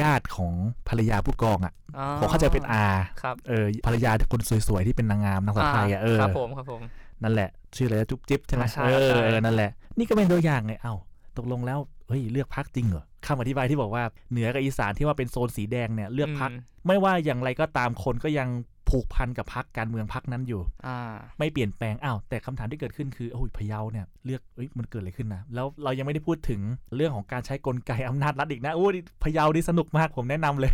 [0.00, 0.52] ญาติของ
[0.88, 1.72] ภรรยาผู้กองอะ
[2.20, 2.84] ผมเข้าใจเป็นอา
[3.22, 6.80] ครับเออภรรยาคนสวยๆที่เป็นนางงามนางสาวไทยอะเออครับผมครับผม
[7.22, 10.94] นั่นแหละ ชื่ออะไรนะจุ๊บจิ๊บใช่ไหมอ่าใช่เออใช่เออนั่นแหละ นี่ก็เป็นตัวอย่างไงเอ้า
[11.38, 11.78] ตกลงแล้ว
[12.08, 16.52] เฮ้ยเลือกพักจริงเหรอคำอธิบายที่บอกว่าเหนือกับอีสานที่ว่าเป็นโซนสีแดงเนี่ยเลือกพักม
[16.86, 18.48] ไม่ว่าอย่างไรก็ตามคนก็ยัง
[18.90, 20.96] ผูกพันกับพักการเมืองพักนั้นอยู่อ่า
[21.38, 26.60] ไม่เปลี่ยนแปลงอ้าวแต่คำถามที่เกิดขึ้นคือโอ้ยพะเยาเนี่ยเลือกเอ้ยมันเกิดอะไรขึ้นนะแล้วเรายังไม่ได้พูดถึง
[26.96, 30.72] เรื่องของการใช้กลไกอำนาจรัฐอีกนะโอ้ยพะเยานี่สนุกมากผมแนะนำเลย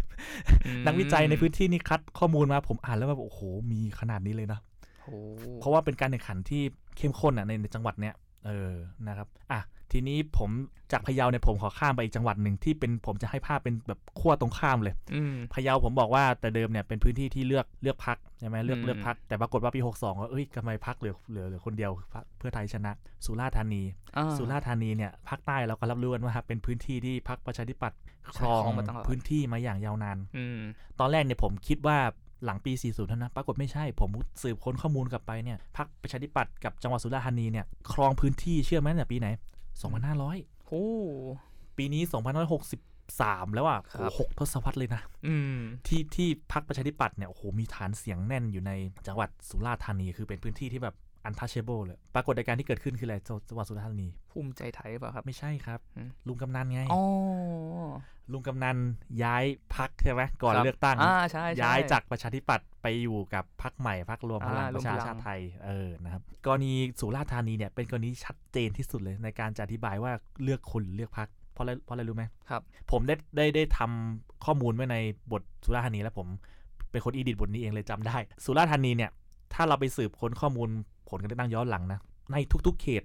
[0.66, 3.40] อืมนักวิจัยในพื้นที่นี่คัดข้อมูลมาผมอ่านแล้วแบบโอ้โห
[3.72, 4.60] มีขนาดนี้เลยนะ
[5.04, 5.16] โอ้
[5.60, 6.62] เพราะว่าเป็นการแข่งขันที่
[6.96, 8.14] เข้มข้นอะในในจังหวัดเนี้ย
[8.46, 8.72] เออ
[9.08, 9.60] นะครับอะ
[9.92, 10.50] ทีนี้ผม
[10.92, 22.92] จากพะเยาเนี่ยผมขอข้ามไปอีกจังหวัดหนึ่งที่เป็นผมจะให้ภาพเป็นแบบขั้วตรงข้ามเลยอืมพะเยาผมบอกว่าแต่เดิมเนี่ยเป็นพื้นที่ที่เลือกเลือกพักใช่ไหมเลือกอืมเลือกพักแต่ปรากฏว่าปี62ก็เอ้ยทำไมพักเหลือเหลือเหลือคนเดียวพรรคเพื่อไทยชนะ
[23.24, 23.82] สุราษฎร์ธานี
[24.16, 27.98] อ่าสุราษฎร์ธานีเนี่ยภาคใต้เราก็รับรู้กันว่าเป็นพื้นที่ที่พักประชาธิปัตย์
[28.38, 30.58] ครองครองมาตลอดพื้นที่มาอย่างยาวนานอืม
[31.00, 31.98] ตอนแรกเนี่ยผมคิดว่า
[32.44, 34.10] หลังปี 40เท่านั้น ปรากฏไม่ใช่ ผม
[34.42, 39.28] สืบค้นข้อมูลกลับไปเนี่ยพักประชาธิปัตย์กับจังหวัดสุราษฎร์ธานีเนี่ย ครองพื้นที่เชื่อไหมเนี่ยปีไหน
[39.82, 40.84] 2500โอ้
[41.76, 42.02] ปีนี้
[42.78, 48.72] 2563 แล้วอะครัโอ้บโหหกทศวรรษเลยนะอืมที่ที่พักประชาธิปัตย์เนี่ยโอ้โหมีฐานเสียงแน่นอยู่ใน
[49.06, 50.96] จังหวัดสุราษฎร์ธานีคือเป็นพื้นที่ที่แบบ
[51.28, 57.02] untouchable เลยปรากฏการณ์ที่เกิดขึ้นคืออะไรจังจังหวัดสุราษฎร์ธานี ภูมิใจไทยหรือเปล่าครับ ไม่ใช่ครับอืมลุงกำนันไงอ๋อ
[58.32, 58.76] ลุงกำนัน
[59.22, 70.12] ย้ายพักใช่ไหมก่อนครับเลือกตั้งอ่าใช่ใช่ย้ายจากประชาธิปัตย์ไปอยู่กับพักใหม่พักรวมพลังอ่าประชารวมพลังชาติไทยเออนะครับกรณีสุราษฎร์ธานีเนี่ยเป็นกรณีชัดเจนที่สุดเลยในการจะอธิบายว่า
[70.42, 74.96] เลือกคนหรือเลือกพักเพราะอะไรเพราะอะไรรู้ไหมครับ ผมได้ได้ได้ทำข้อมูลไว้ใน
[75.32, 76.28] บทสุราษฎร์ธานีแล้วผม
[76.90, 79.10] เป็นคนอีดิทบทนี้เองเลยจำได้ สุราษฎร์ธานีเนี่ย
[79.54, 82.00] ถ้าเราไปสืบค้นข้อมูลผ ลการเลือกตั้งย้อนหลังนะ
[82.32, 83.02] ในทุก ๆ เขต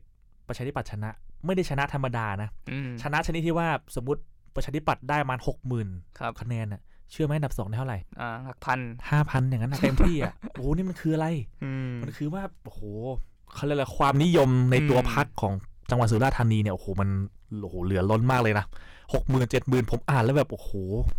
[0.47, 1.09] ประชาธิปัตย์ชนะ
[1.45, 4.21] ไม่ได้ชนะธรรมดานะอืมชนะชนิดที่ว่าสมมติ
[4.55, 5.87] ประชาธิปัตย์ได้ประมาหกหมื่น
[6.19, 11.27] ครับคะแนนน่ะเชื่อไหมอันดับสองได้เท่าไหร่อ่าหลักพันห้าพันอย่างนั้นนะเต็มที่อะโอ้โหนี่มันคืออะไร
[11.63, 12.81] อืมมันคือว่าโอ้โห
[13.53, 15.53] เขาเรียกอะไรความนิยมในตัวอืมพักของ
[15.89, 17.09] จังหวัดสุราษฎร์ธานีเนี่ยโอ้โหมัน
[17.61, 18.65] โอ้โหเหลือล้นมากเลยนะ
[19.13, 20.71] หกหมื่นเจ็ดหมื่นผมอ่านแล้วแบบ โอ้โห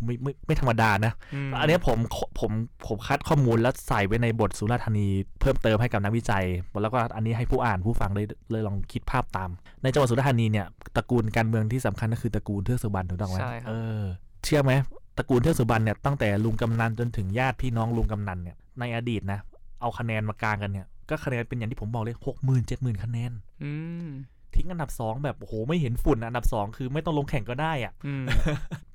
[0.04, 1.12] ไม่ไม่ไม่ธรรมดานะ
[1.50, 1.98] มอันเนี้ยผม
[2.40, 2.50] ผม
[2.86, 5.08] ผมคัดข้อมูลแล้วใส่ไว้ในบทสุราษฎร์ธานี
[5.40, 6.44] เพิ่มเติมให้กับนักวิจัย
[6.82, 9.50] แล้วก็อันนี้ให้ผู้อ่านผู้ฟังได้เลยลองคิดภาพตาม
[9.82, 14.02] ในจังหวัดสุราษฎร์ธานีเนี่ยตระกูลการเมืองที่สำคัญก็คือตระกูลเทือกสุบรรณถูกต้องไหมใช่ครับเออ
[14.44, 14.72] เชื่อไหม
[15.16, 19.40] ตระกูลเทือกสุบรรณเนี่ยตั้งแต่ลุงกำนันจนถึงญาติพี่น้องลุงกำนันเนี่ยในอดีตนะ
[19.80, 23.32] เอาคะแนนมากลางกันเนี่ยก็คะแนนเป็นอย่างที่ผมบอกเลยหกหมื่นเจ็ดหมื่นคะแนน
[23.62, 23.72] อื
[24.04, 24.08] ม
[24.56, 28.24] ทิ้งอันดับสองแบบโอ้โหไม่เห็นฝุ่นอะอันดับสองคือไม่ต้องลงแข่งก็ได้อะอืม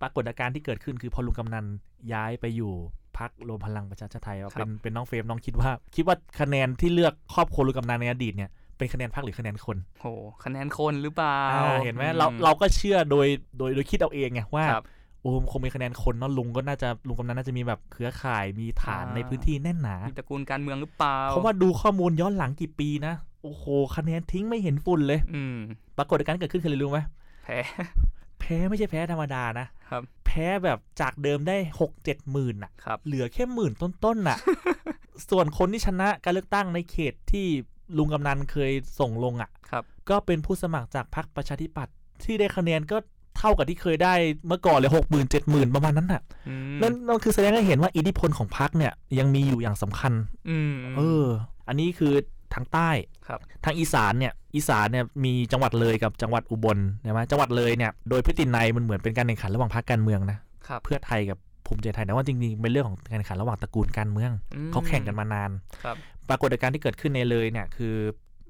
[0.01, 1.65] ปรากฏการณ์ที่เกิดขึ้นคือพอลุงกำนัน
[2.13, 2.73] ย้ายไปอยู่
[3.17, 10.05] พักรวมพลังประชาชาติไทยครัเป็บนเป็นน้องเฟรมน้องคิดว่า คิดว่าคะแนนที่เลือกครอบครัวลุงกำนันในอดีตเนี่ยเป็นคะแนนพักหรือคะแนนคนโห
[10.43, 14.85] คะแนนคนหรือเปล่าอ่าเห็นไหมอืเราเราก็เชื่อโดยโดยโดยคิดเอาเองไงว่าครับ
[15.21, 23.13] โอ้คงมีคะแนนคนเนาะลุงก็น่าจะลุงกำนันน่าจะมีแบบเครือข่ายมีฐานอ่าในพื้นที่แน่นหนามีตระกูลการเมืองหรือเปล่าเพราะว่าดูข้อมูลย้อนหลังกี่ปีนะ
[23.45, 25.57] โอ้โห คะแนนทิ้งไม่เห็นฝุ่นเลย อืม
[25.97, 26.99] ปรากฏการณ์ที่เกิดขึ้นคืออะไรรู้ไหม
[27.43, 27.57] แพ้
[28.39, 34.37] แพ้ไม่ใช่แพ้ธรรมดานะ ครับ แพ้แบบจากเดิมได้หกเจ็ดหมื่นอะครับ เหลือแค่หมื่นต้นๆน่ะ
[35.29, 37.45] ส่วนคนที่ชนะการเลือกตั้งในเขตที่
[37.97, 42.97] ลุงกำนันเคยส่งลงอะ ครับ ก็เป็นผู้สมัครจากพรรคประชาธิปัตย์ที่ได้คะแนนก็
[43.37, 44.13] เท่ากับที่เคยได้
[44.47, 50.13] เมื่อก่อนเลยหกหมื่นเจ็ดหมื่นประมาณนั้นน่ะ อืมนั่นนั่นคือแสดงให้เห็นว่าอิทธิพลของพรรคเนี่ยยังมีอยู่อย่างสำคัญ
[50.49, 51.25] อืมเออ
[51.67, 52.13] อันนี้คือ
[52.55, 52.89] ทางใต้
[53.27, 65.51] ครับทางอีสานเนี่ยอีสานเนี่ยมีจังหวัดเลยกับจังหวัดอุบลใช่ไหมจังหวัดเลยเนี่ยโดยพฤตินัยมันเหมือนเป็นการแข่งขันระหว่างพรรคการเมืองนะครับเพื่อไทยกับภูมิใจไทยแต่ว่าจริงๆเป็นเรื่องของการแข่งขันระหว่างตระกูลการเมืองอืมเขาแข่งกันมานาน
[65.83, 65.97] ครับ
[66.29, 67.95] ปรากฏการณ์ที่เกิดขึ้นในเลยเนี่ยคือ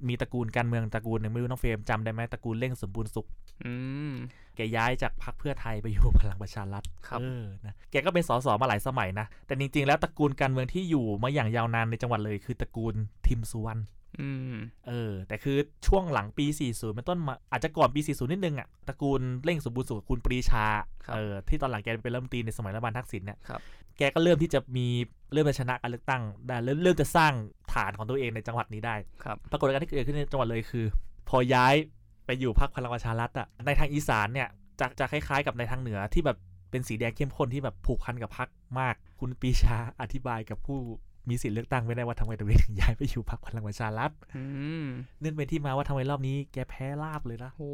[0.07, 3.27] มีตระกูลการเมืองตระกูลหนึ่งไม่รู้น้องเฟรมจำได้ไหมตระกูลเล่งสมบูรณ์สุข
[3.63, 3.73] อื
[4.11, 4.13] ม
[4.55, 12.95] แกย้ายจากพรรคเพื่อไทยไปอยู่พลังประชารัฐครับเออนะแกก็เป็นสสมาหลายสมัยนะ แต่จริงๆ แล้วตระกูลการเมืองที่อยู่มาอย่างยาวนานในจังหวัดเลย คือตระกูล
[13.27, 14.04] ทิมสุวรรณอืม
[14.87, 20.65] เออ แต่คือช่วงหลังปี 40 เป็นต้นมา อาจจะก่อนปี 40 นิดนึงอะตระกูลเร่งสมบูรณ์สุขกับคุณปรีชา
[21.05, 23.61] ครับเออ ที่ตอนหลังแกเป็นรัฐมนตรีในสมัยรัฐบาลทักษิณเนี่ยครับ
[23.97, 24.87] แกก็เริ่มที่จะมี
[25.33, 27.33] เริ่มจะชนะการเลือกตั้งได้เริ่มเริ่มจะสร้าง
[27.73, 30.85] ฐานของตัวเองในจังหวัดนี้ได้ครับปรากฏการณ์ที่เกิดขึ้นในจังหวัดเลยคือ
[31.29, 31.75] พอย้าย
[32.25, 34.47] ไปอยู่พรรคพลังประชารัฐอะในทางอีสานเนี่ย
[34.79, 36.37] จะจะคล้ายๆ กับในทางเหนือที่แบบ
[36.71, 38.49] เป็นสีแดงเข้มข้นที่แบบผูกพันกับพรรค
[38.79, 40.79] มาก คุณปรีชาอธิบายกับผู้
[41.29, 44.43] มีสิทธิ์เลือกตั้งไม่ได้ว่าทำไมตัวเองถึงย้ายไปอยู่พรรคพลังประชารัฐอื
[44.83, 44.85] ม
[45.21, 47.71] นั่นเป็นที่มาว่าทำไมรอบนี้แกแพ้ลาบเลยนะโอ้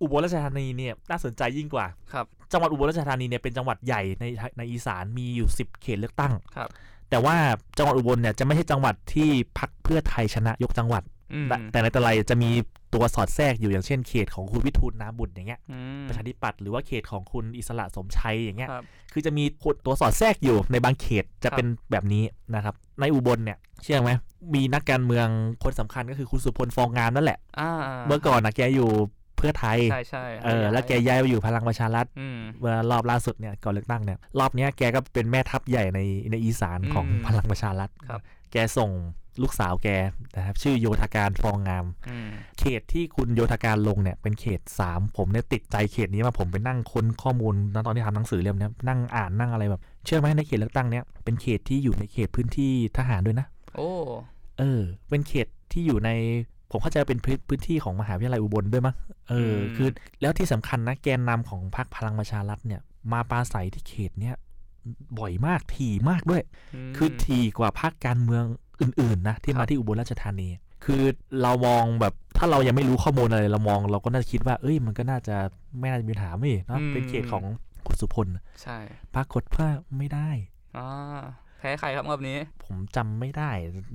[0.00, 4.24] อุบลราชธานีเนี่ยน่าสนใจยิ่งกว่าครับ จังหวัดอุบลราชธานีเนี่ยเป็นจังหวัดใหญ่ใน
[4.58, 6.68] ในอีสานมีอยู่10เขตเลือกตั้งครับ
[7.10, 7.36] แต่ว่า
[7.78, 11.02] จังหวัดอุบลเนี่ยจะไม่ใช่จังหวัดที่พักเพื่อไทยชนะยกจังหวัด
[11.34, 12.50] อืมแต่แต่ในแต่ไรจะมี
[12.94, 19.44] ตัวสอดแทรกอยู่อย่างเช่นเขตของคุณวิทูลน้ำบุตรอย่างเงี้ยอืมประชาธิปัตย์หรือว่าเขตของคุณอิสระสมชัยอย่างเงี้ยครับคือจะมี
[19.84, 22.22] ตัวสอดแทรกอยู่ในบางเขตจะครับเป็นแบบนี้
[22.54, 24.12] นะครับ ในอุบลเนี่ยเชื่อไหม
[24.54, 25.26] มีนักการเมือง
[25.64, 27.72] คนสำคัญก็คือคุณสุพลฟองงามนั่นแหละอ่า
[28.06, 28.90] เมื่อก่อนนะแกอยู่
[29.36, 38.20] เพื่อไทยใช่ใช่เออแล้วแกย้ายไปอยู่พลังประชารัฐอืมเมื่อรอบล่าสุดเนี่ยก่อนเลือกตั้งเนี่ยรอบเนี้ยแกก็เป็นแม่ทัพใหญ่ในในอีสานของอืมพลังประชารัฐครับ
[38.52, 38.90] แกส่ง
[39.42, 39.88] ลูกสาวแก
[40.36, 53.46] นะครับ ชื่อโยธการฟองงามอืมเขตที่คุณโยธการลงเนี่ย เป็นเขต3ผมเนี่ยติดใจเขตนี้มาผมไปนั่งค้นข้อมูลนะตอนที่ทำหนังสือเล่มเนี้ยนั่งอ่านนั่งอะไรแบบ เชื่อไหมในเขตเลือกตั้งเนี้ยเป็นเขตที่อยู่ในเขตพื้นที่ทหารด้วยนะ
[53.76, 53.92] โอ้
[54.58, 56.10] เออ เป็นเขตที่อยู่ใน
[56.70, 58.94] ผมเข้าใจว่าเป็นพื้นพื้นที่ของมหาวิทยาลัยอุบลด้วยมั้ง
[59.28, 59.88] เอออมคือ
[60.20, 62.80] แล้วที่สำคัญนะแกนนำของพรรคพลังประชารัฐเนี่ย
[63.12, 64.34] มาปราศัยที่เขตเนี้ย
[65.18, 66.42] บ่อยมากถี่มากด้วย
[66.90, 68.44] มคือถี่กว่าพรรคการเมือง
[68.80, 70.48] อื่นๆนะที่ครัมาบที่อุบลราชธานี
[70.84, 71.02] คือ
[71.42, 75.36] เรามองแบบถ้าเรายังไม่รู้ข้อมูลอะไรเรามองเราก็น่าจะคิดว่า เอ้ยมันก็น่าจะ
[75.78, 77.44] ไม่น่าจะมีปัญหาไม่เนาะเป็นเขตของ
[77.86, 78.26] คุณสุพล
[78.62, 78.78] ใช่
[79.14, 80.28] ปรากฏว่าไม่ได้
[80.76, 80.88] อ่า
[81.58, 83.50] แพ้ใครครับรอบนี้ ผมจำไม่ได้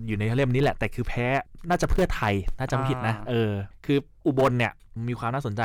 [0.07, 1.27] อยู่ในเล่มนี้แหละ แต่คือแพ้
[1.69, 3.51] น่าจะเพื่อไทยน่าจะไม่ผิดนะอ่าเออ
[3.85, 4.73] คืออุบลเนี่ย
[5.07, 5.63] มีความน่าสนใจ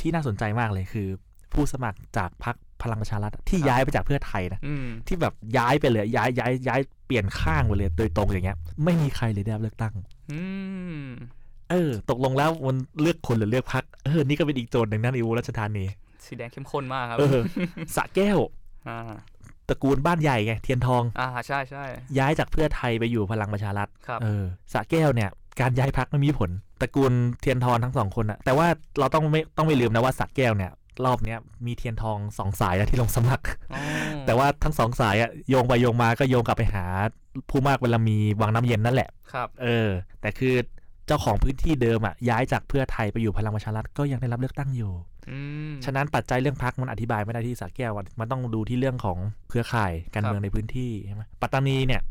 [0.00, 1.08] ที่น่าสนใจมากเลยคือ
[1.54, 9.94] ผู้สมัครจากพรรคพลังประชารัฐที่ย้ายไปจากเพื่อไทยนะอืมที่แบบย้ายไปเลยย้ายย้ายย้าย เปลี่ยนข้างไปเลยโดยตรงอย่างเงี้ย ไม่มีใครเลยได้รับเลือกตั้ง
[10.32, 10.40] อื
[11.02, 11.04] ม
[11.70, 15.84] เออ ตกลงแล้วมันเลือกคนหรือเลือกพรรคเออนี่ก็เป็นอีกโจทย์หนึ่งนั่นอุบลราชธานี
[16.24, 17.40] สีแดงเข้มข้นมากครับเออ
[17.96, 18.38] สระแก้ว
[18.88, 19.12] อ่า
[19.68, 21.84] ตระกูลบ้านใหญ่ไงเทียนทอง อ่าใช่ใช่
[22.18, 28.66] ย้ายจากเพื่อไทยไปอยู่พลังประชารัฐครับเออสระแก้วเนี่ย การย้ายพรรคไม่มีผลตระกูลเทียนทองทั้งสองคนอะแต่ว่า
[28.98, 30.72] เราต้องไม่ต้องไม่ลืมนะว่าสระแก้วเนี่ย
[31.04, 33.82] รอบเนี้ยมีเทียนทองสองสายอะที่ลงสมัครอ๋อ
[34.26, 36.84] แต่ว่าทั้งสองสายอะโยงไปโยงมาก็โยงกลับไปหา
[37.50, 39.88] ผู้มากเวลามีวังน้ำเย็นนั่นแหละครับ เออ
[40.20, 40.54] แต่คือ
[41.06, 44.92] เจ้าของพื้นที่เดิมอะย้ายจากเพื่อไทยไปอยู่พลังประชารัฐก็ยังได้รับเลือกตั้งอยู่
[45.30, 45.38] อื
[45.70, 52.02] มฉะนั้นปัจจัยเรื่องพักมันอธิบายไม่ได้ที่สระแก้วอะมันต้องดูที่เรื่องของเครือข่ายการครับเมืองในพื้นที่ใช่ไหมปัตตานีเนี่ย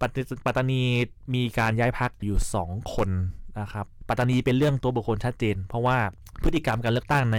[0.00, 0.82] ปัตตปัตตานี
[1.34, 3.08] มีการย้ายพักอยู่สองคน
[3.60, 5.98] นะครับปัตตานีเป็นเรื่องตัวบุคคลชัดเจน เพราะว่า
[6.42, 7.38] พฤติกรรมการเลือกตั้งใน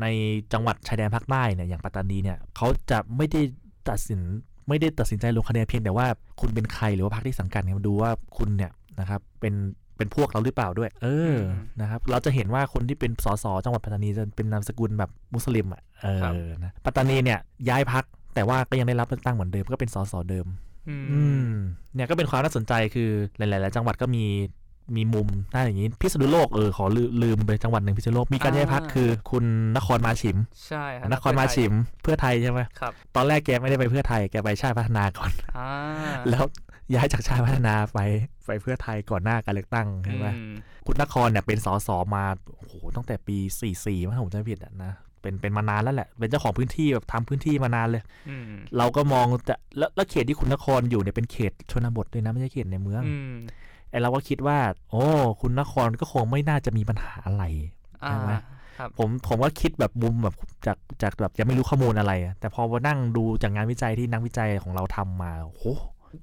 [0.00, 0.06] ใน
[0.52, 3.40] จังหวัดชายแดนภาคใต้เนี่ยอย่างปัตตานีเนี่ยเขาจะไม่ได้
[3.88, 4.20] ตัดสิน
[4.68, 6.06] ไม่ได้ตัดสินใจลงคะแนนเพียงแต่ว่า
[6.40, 9.54] คุณเป็นใครหรือว่าพรรคที่สังกัดเนี่ยมาดูว่าคุณเนี่ยนะครับเป็น
[9.96, 11.40] เป็นพวกเราหรือเปล่าด้วย เออม
[11.80, 18.04] นะครับ เราจะเห็นว่าคนที่เป็นสสจังหวัดปัตตานีจะเป็นนามสกุลแบบมุสลิมอะ เอครับอนะ ปัตตานีเนี่ยย้ายพัก
[18.34, 20.46] แต่ว่าก็ยังได้รับเลือกตั้งเหมือนเดิม ก็เป็นสสเดิม
[20.88, 21.50] อืมอืม
[21.94, 24.24] เนี่ยก็เป็นความน่าสนใจคือหลาย ๆ จังหวัดก็มี
[24.96, 29.44] มีมุมหน้าอย่างนี้พิษณุโลกเออขอลืมลืมไปจังหวัดหนึ่งพิษณุโลกมีการย้ายพักคือ คุณ
[29.76, 30.36] นครมาชิม
[30.68, 31.72] ใช่รับนครมาชิม
[32.02, 35.70] เพื่อไทยใช่ไหมครับตอนแรกแกไม่ได้ไปเพื่อไทยแกไปชาติพัฒนาก่อนอ่า
[36.30, 36.44] แล้ว
[36.94, 37.98] ย้ายจากชาติพัฒนาไป
[38.46, 40.54] ไปเพื่อไทยก่อนหน้าการเลือกตั้งใช่ไหมอืม
[40.86, 42.24] คุณนครเนี่ยเป็นสสมา
[42.58, 43.36] โอ้โหตั้งแต่ปี
[43.72, 48.42] 44มั้งถ้าผมจำไม่ผิดอะนะเป็นเป็นมานานแล้วแหละ เป็นเจ้าของพื้นที่แบบทำพื้นที่มานานเลยอืม
[48.76, 53.34] เราก็มองแต่แล้วแล้วเขตที่คุณนครอยู่เนี่ยเป็นเขตชนบทด้วยนะไม่ใช่เขตในเมืองอืม
[53.90, 54.58] ไอเราก็คิดว่า
[54.90, 55.04] โอ้
[55.40, 57.44] คุณนครก็คงไม่น่าจะมีปัญหาอะไร
[58.04, 58.34] อ่าใช่ไหม
[58.78, 60.34] ครับผมผมก็คิดแบบมุมแบบ
[60.66, 65.64] จากจากแบบยังไม่รู้ข้อมูลอะไรอะแต่พอมานั่งดูจากงานวิจัยที่นักวิจัยของเราทำมาโอ้โห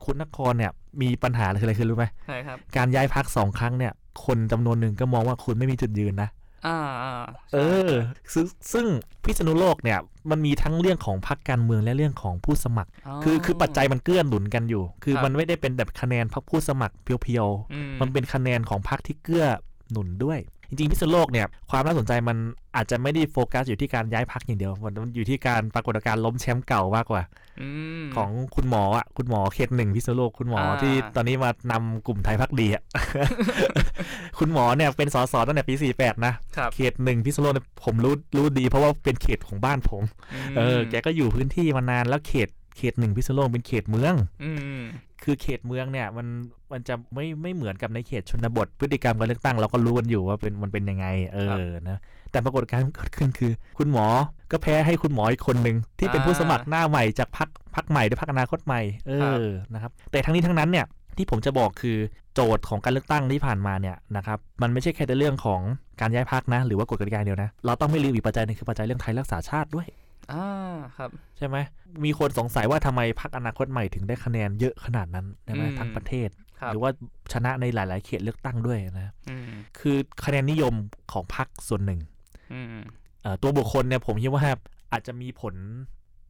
[0.05, 3.93] คุณนครเนี่ยมีปัญหาอะไรคืออะไรคือรู้ไหมใช่ครับการย้ายพักสองครั้งเนี่ย
[4.25, 6.29] คนจำนวนหนึ่งก็มองว่าคุณไม่มีจุดยืนนะ
[6.65, 7.13] อ่าอ่า
[7.53, 7.91] เอใช่อ
[8.33, 8.85] ซึ่งซึ่ง
[9.23, 9.99] พิษณุโลกเนี่ย
[10.29, 12.89] มันมีทั้งเรื่องของพรรคการเมืองและเรื่องของผู้สมัคร
[13.23, 19.45] คือคือปัจจัยมันเกื้อหนุนกันอยู่ คือครับมันไม่ได้เป็นแบบคะแนนพรรคผู้สมัครเพียวอืมๆมันเป็นคะแนนของพรรคที่เกื้อ
[19.91, 20.39] หนุนด้วย
[20.77, 22.37] จริงๆพิษณุโลกเนี่ยความน่าสนใจมัน
[22.75, 27.21] อาจจะไม่ได้โฟกัสอยู่ที่การย้ายพรรคอย่างเดียวมันอยู่ที่การปรากฏการณ์ล้มแชมป์เก่ามากกว่า
[27.61, 27.67] อื
[28.01, 32.83] มของคุณหมออะคุณหมอเขตหนึ่งพิษณุโลกคุณหมออาที่ตอนนี้มานำกลุ่มไทยพักดีอะ
[34.39, 40.03] คุณหมอเนี่ยเป็นสสตั้งแต่ปี48นะครับเขตหนึ่งพิษณุโลกเนี่ยผมรู้รู้ดีเพราะว่าเป็นเขตของบ้านผม
[40.53, 44.81] มเออแกก็อยู่พื้นที่มานานแล้วเขต เขตหนึ่งพิษณุโลกเป็นเขตเมืองอืม
[45.23, 46.27] คือเขตเมืองเนี่ยมัน
[46.71, 51.97] มันจะไม่ไม่เหมือนกับในเขตชนบท พฤติกรรมการเลือกตั้งเราก็รู้กันอยู่ว่าเป็นมันเป็นยังไง เออนะ
[52.31, 54.05] แต่ปรากฏการณ์ที่เกิดขึ้นคือ คุณหมอ
[54.51, 60.85] ก็แพ้ให้คุณหมออีกคนหนึ่งที่เป็นผู้สมัครหน้าใหม่จากพักพักใหม่ด้วยพักอนาคตใหม่เออนะครับแต่ทั้งนี้ทั้งนั้นเนี่ย
[61.17, 61.97] ที่ผมจะบอกคือ
[62.33, 65.61] โจทย์ของการเลือกตั้งที่ผ่านมาเนี่ยนะครับมันไม่ใช่แค่แต่เรื่องของ
[66.01, 69.87] การย้ายพักนะ หรือว่ากฎกติกาเดียวนะ เราต้องไม่ลืมอีกปัจจัยหนึงคือปัจจัยเรื่องไทยรักษาชาติด้วย
[70.33, 70.45] อ่า
[70.97, 71.57] ครับ ใช่ไหม
[72.05, 76.91] มีคนสงสัยว่าทำไมพรรคอนาคตใหม่ถึงได้คะแนนเยอะขนาดนั้นใช่ไหมอืมทั้งประเทศครับหรือว่า
[77.33, 80.73] ชนะในหลาย ๆ เขตเลือกตั้งด้วยนะอืมคือคะแนนนิยม
[81.11, 81.99] ของพรรคส่วนหนึ่ง
[82.53, 82.65] อืม
[83.21, 84.43] เอ่อตัวบุคคลเนี่ยผมคิดว่า
[84.91, 85.55] อาจจะมีผล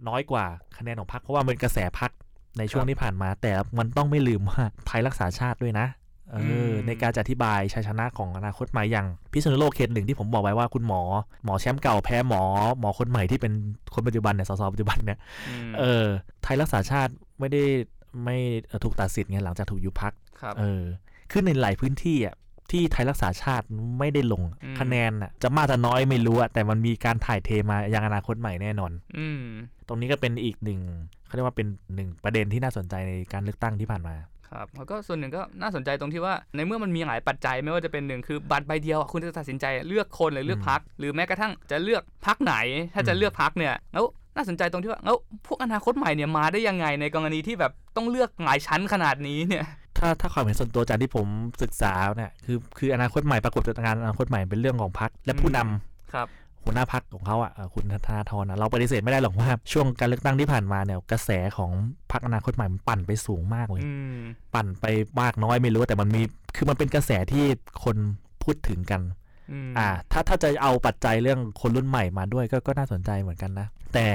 [0.08, 0.45] น้อยกว่า
[0.77, 2.12] คะแนนของพรรคเพราะว่ามันกระแสพรรค
[2.58, 5.88] ในช่วงที่ผ่านมา แต่มันต้องไม่ลืมว่าไทยรักษาชาติด้วยนะ
[6.31, 6.38] เอ
[6.69, 11.01] ออในการจะอธิบายชัยชนะของอนาคตใหม่อย่างพิษณุโลกเขตหนึ่งที่ผมบอกไว้ว่าคุณหมอ
[11.43, 12.41] หมอแชมป์เก่าแพ้หมอ
[12.79, 13.53] หมอคนใหม่ที่เป็น
[13.93, 15.19] คนปัจจุบันเนี่ยสสปัจจุบันเนี่ย
[15.71, 16.05] มเออ
[16.43, 17.63] ไทยรักษาชาติไม่ได้
[18.23, 20.83] ไม่เอ่อถูกตัดสิทธิ์ไงหลังจากถูกยุบพักครับเออ
[21.31, 22.35] คือในหลายพื้นที่อะ
[22.71, 23.65] ที่ไทยรักษาชาติ
[23.99, 29.41] ไม่ได้ลงอืมคะแนนอะจะมากจะน้อยไม่รู้อะแต่มันมีการถ่ายเทมายังอนาคตใหม่แน่นอน อืม
[29.88, 30.79] ตรงนี้ก็เป็นอีกหนึ่ง
[31.25, 34.15] เขาเรียกว่าเป็นหนึ่งประเด็นที่น่าสนใจในการเลือกตั้งที่ผ่านมา
[34.55, 42.55] ครับแล้วก็ส่วนหนึ่งก็น่าสนใจตรงที่ว่าในเมื่อมันมีหลายปัจจัยไม่ว่าจะเป็นหนึ่งคือบัตรใบเดียวอะคุณจะตัดสินใจเลือกคนหรือเลือกอืมพักหรือแม้กระทั่งจะเลือกพักไหน
[42.93, 49.65] ถ้าจะอืมเลือกพักเนี่ยแล้วน่าสนใจตรงที่ว่าแล้วพวกอนาคตใหม่เนี่ยมาได้ยังไงในกรณีที่แบบต้องเลือกหลายชั้นขนาดนี้เนี่ย
[49.97, 51.27] ถ้าถ้าความเห็นส่วนตัวจากที่ผม
[51.63, 56.27] ศึกษาเนี่ยคือคืออนาคตใหม่ปรากฏการณ์อนาคตใหม่เป็นเรื่องของพรรคและผู้นำครับ
[56.65, 61.71] หัวหน้าพักของเขาอะเอ่อคุณธนาธรอะเราปฏิเสธไม่ได้หรอกว่าช่วงการเลือกตั้งที่ผ่านมาเนี่ยกระแสของ
[62.12, 64.19] พรรคอนาคตใหม่มันปั่นไปสูงมากเลยอืม
[64.56, 64.86] ปั่นไป
[65.21, 66.21] มากน้อยไม่รู้แต่มันมี
[66.56, 67.45] คือมันเป็นกระแสที่
[67.84, 67.97] คน
[68.43, 69.01] พูดถึงกัน
[69.51, 74.08] อืมอ่า ถ้าถ้าจะเอาปัจจัยเรื่องคนรุ่นใหม่มาด้วยก็ก็น่าสนใจเหมือนกันนะ แต่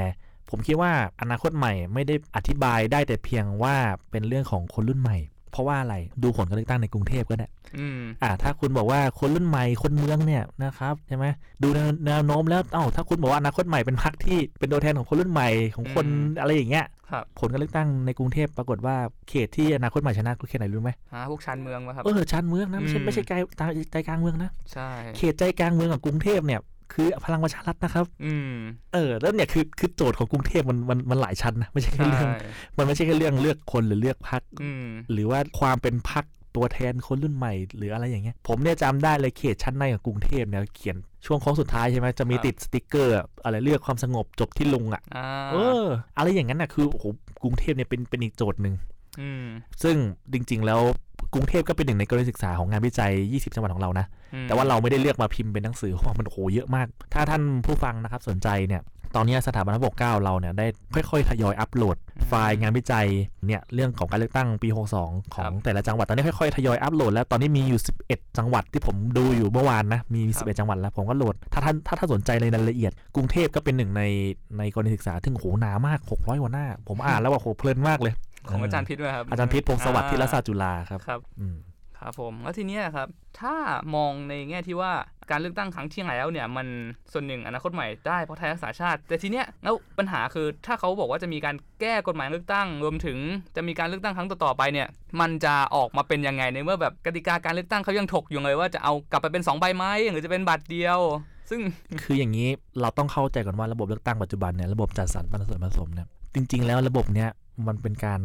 [0.51, 3.77] ผมคิดว่าอนาคตใหม่ไม่ได้อธิบายได้แต่เพียงว่า
[4.11, 5.19] เป็นเรื่องของคนรุ่นใหม่
[5.53, 7.47] เพราะว่าอะไรดูผลการเลือกตั้งในกรุงเทพก็ได้
[7.79, 11.27] อืมอ่า ถ้าคุณบอกว่าคนรุ่นใหม่คนเมืองเนี่ยนะครับใช่ไหม
[11.63, 16.07] ดูแนวแนวโน้มแล้วเอ้าถ้าคุณบอกว่าอนาคตใหม่เป็นพรรคที่เป็นตัวแทนของคนรุ่นใหม่ของคน
[16.41, 18.97] อะไรอย่างเงี้ยครับผลการเลือกตั้งในกรุงเทพปรากฏว่า
[19.29, 23.33] เขตที่อนาคตใหม่ชนะคือเขตไหนรู้ไหมหาพวกชั้นเมืองมาครับเออชานเมืองนะไม่ใช่อืมไม่ใช่ใจ
[23.93, 26.61] ใจกลางเมืองนะใช่เขตใจกลางเมืองของกรุงเทพเนี่ย
[26.93, 28.55] คือพลังประชารัฐนะครับ อืม
[28.95, 32.31] เออ แล้วเนี่ยคือคือโจทย์ของกรุงเทพมันมันมันหลายชั้นนะไม่ใช่แค่ใช่เรื่อง
[32.79, 36.25] มันไม่ใช่แค่เรื่องเลือกคนหรือเลือกพรรคอืมหรือว่าความเป็นพรรค
[36.57, 47.05] ตัวแทนคนรุ่นใหม่ หรืออะไรอย่างเงี้ย ผมเนี่ยจำได้เลยเขตชั้นในของกรุงเทพเนี่ยเขียนช่วงโค้งสุดท้ายใช่ไหมจะมีติดสติกเกอร์ อะอะไรเลือกความสงบจบที่ลุงอะอ่าเออ อะไรอย่างนั้นน่ะคือโอ้โห
[47.43, 48.75] กรุงเทพเนี่ยเป็นเป็นอีกโจทย์หนึ่ง
[49.21, 49.47] อืม
[49.83, 49.97] ซึ่ง
[50.33, 50.81] จริง ๆ แล้ว
[51.35, 58.83] กรุงเทพก็เป็นหนึ่งในกรณีศึกษาของงานวิจัย 20 จังหวัดของเรานะอืม แต่ว่าเราไม่ได้เลือกมาพิมพ์เป็นหนังสือเพราะว่ามันโอ้โหเยอะมาก ถ้าท่านผู้ฟังนะครับสนใจเนี่ย
[59.17, 60.67] ตอนนี้สถาบันพระปกเกล้าเราเนี่ยได้
[61.11, 61.97] ค่อยๆทยอยอัปโหลด
[62.29, 63.07] ไฟล์งานวิจัย
[63.47, 64.69] เนี่ยเรื่องของการเลือกตั้งปี
[65.03, 74.03] 62 ของแต่ละจังหวัดตอนนี้ค่อยๆทยอยอัปโหลดแล้วตอนนี้มีอยู่ 11 จังหวัดที่ผมดูอยู่เมื่อวานนะมี 11 จังหวัดแล้วผมก็โหลด ถ้าท่านถ้าท่านสนใจในรายละเอียด กรุงเทพก็เป็นหนึ่งใน
[74.59, 78.15] ในกรณีศึกษาที่โหหนามาก 600กว่าหน้า ผมอ่านแล้วว่าโหเพลินมากเลย
[78.51, 81.57] ของอาจารย์พิษด้วยครับอาจารย์พิษพงศ์สวัสดิ์ที่รัฐศาสตร์จุฬาครับครับอืม
[82.01, 83.09] ครับผมแล้วทีเนี้ยครับ
[83.41, 83.55] ถ้า
[83.95, 84.93] มองในแง่ที่ว่า
[85.31, 86.67] การเลือกตั้งครั้งที่แล้วเนี่ยมัน
[87.13, 93.19] ส่วนหนึ่งอนาคตใหม่ได้เพราะไทยรักษาชาติ แต่ทีเนี้ยแล้วปัญหาคือถ้าเขาบอกว่าจะมีการแก้กฎหมายเลือกตั้ง รวมถึง
[93.57, 94.89] จะมีการเลือกตั้งครั้งต่อๆไปเนี่ย
[95.21, 101.01] มันจะออกมาเป็นยังไงในเมื่อแบบกติกาการเลือกตั้งเขายังถกอยู่เลยว่าจะเอากลับไปเป็นสองใบไหมหรือจะเป็นบัตรเดียว
[101.51, 101.61] ซึ่ง
[102.03, 102.49] คืออย่างนี้
[102.81, 107.29] เราต้องเข้าใจก่อนว่าระบบเลือกตั้งปัจจุบันเนี่ยระบบจัดสรรปันส่วนผสมเนี่ยจริง ๆ แล้วระบบเนี้ย
[107.67, 108.21] มันเป็นการ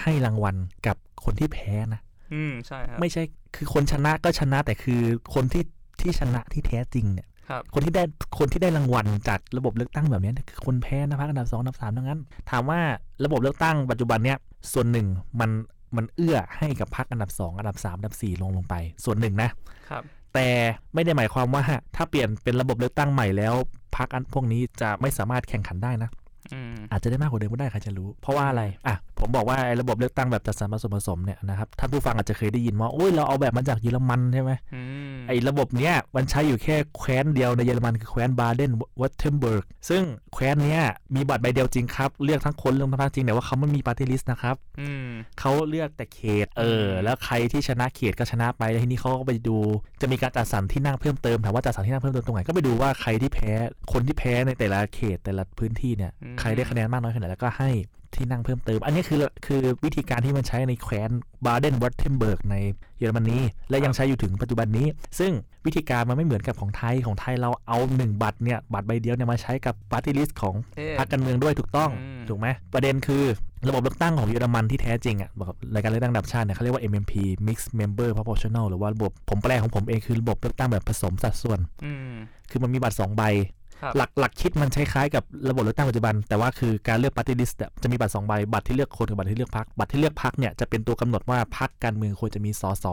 [0.00, 0.56] ให้รางวัล
[0.86, 2.00] กับคนที่แพ้นะ
[2.34, 3.22] อืมใช่ครับไม่ใช่
[3.56, 5.00] คือคนชนะก็ชนะแต่คือ
[5.34, 5.64] คนที่
[6.00, 8.04] ที่ชนะที่แท้จริงเนี่ยครับคนที่ได้
[8.38, 12.80] คนที่ได้รางวัลจากระบบเลือกตั้งแบบเนี้ยคือคนแพ้นะพักอันดับสองอันดับสามทั้งนั้น ถามว่า
[13.24, 14.38] ระบบเลือกตั้งปัจจุบันเนี้ย
[14.72, 15.06] ส่วนหนึ่ง
[15.40, 15.50] มัน
[15.96, 19.50] มันเอื้อให้กับพรรคอันดับสองอันดับสามอันดับสี่ลงลงไป ส่วนหนึ่งนะ
[19.90, 20.02] ครับ
[20.34, 20.48] แต่
[20.94, 21.62] ไม่ได้หมายความว่า
[21.96, 23.54] ถ้าเปลี่ยนเป็นระบบเลือกตั้งใหม่แล้ว
[23.96, 26.10] พรรคอันพวกนี้จะไม่สามารถแข่งขันได้นะ
[26.52, 34.80] อืมอาจจะได้มากกว่าเดิมก็ได้ใครจะรู้ เพราะว่าอะไรอะผมบอกว่าไอ้ระบบเลือกตั้งแบบจัดสรรผสมผสมเนี่ยนะครับท่านผู้ฟังอาจจะเคยได้ยินว่าโอ้ยเราเอาแบบมาจากเยอรมันใช่ไหมอื
[35.14, 40.02] มไอ้ระบบเนี้ยมันใช้อยู่แค่แคว้นเดียวในเยอรมันคือแคว้นบาเดนวัตเทมเบิร์กซึ่ง
[40.34, 40.82] แคว้นเนี้ย
[41.14, 45.08] มีบัตรใบเดียวจริงครับ เลือกทั้งคนเลือกทั้งพรรคจริงแต่ว่าเขาไม่มีปาร์ตี้ลิสต์นะครับอืม
[45.40, 49.56] เขาเลือกแต่เขตเอออืมแล้วใครที่ชนะเขตก็ชนะไปแล้วทีนี้เขาก็ไปดู
[50.00, 53.52] จะมีการจัดสรรที่นั่งเพิ่มเติมถามว่าจัดสรรที่นั่งเพิ่มเติมตรงไหนก็ไปดูว่าใครที่แพ้
[53.92, 57.70] คนที่แพ้ในแต่ละเขตแต่ละพื้นที่เนี่ยใครได้คะแนนมากน้อยขนาดไหนแล้วก็ให้
[58.14, 61.10] ที่นั่งเพิ่มเติม อันนี้คือคือวิธีการที่มันใช้ในแคว้น
[61.46, 62.56] บาเดนวัตเทมเบิร์กใน
[62.98, 63.38] เยอรมนี
[63.70, 64.86] และยังใช้อยู่ถึงปัจจุบันนี้
[65.18, 65.32] ซึ่ง
[65.66, 73.24] วิธีการมันไม่เหมือนกับของไทยของไทยเราเอาหนึ่งบัตรเนี่ยบัตรใบเดียวเนี่ยมาใช้กับปาร์ตี้ลิสต์ของเอ๊ะพรรคการเมืองด้วยถูกต้องอืมถูกไหมประเด็นคือ
[73.68, 77.12] ระบบเลือกตั้งของเยอรมันที่แท้จริงอะแบบรายการเลือกตั้งระดับชาติเนี่ยเขาเรียกว่า MMP
[77.46, 82.14] Mixed Member Proportional หรือว่าระบบผมแปลของผมเองคือระบบเลือกตั้งแบบผสมสัดส่วนอืม
[82.50, 83.63] คือมันมีบัตร2ใบครับ
[83.96, 92.86] หลักหลักคิดมันคล้ายๆกับระบบเลือกตั้งปัจจุบัน แต่ว่าคือการเลือกปาร์ตี้ลิสต์จะมีบัตร2ใบบัตรที่เลือกคนกับบัตรที่เลือกพรรคบัตรที่เลือกพรรคเนี่ยจะเป็นตัวกำหนดว่าพรรคการเมืองควรจะมีสส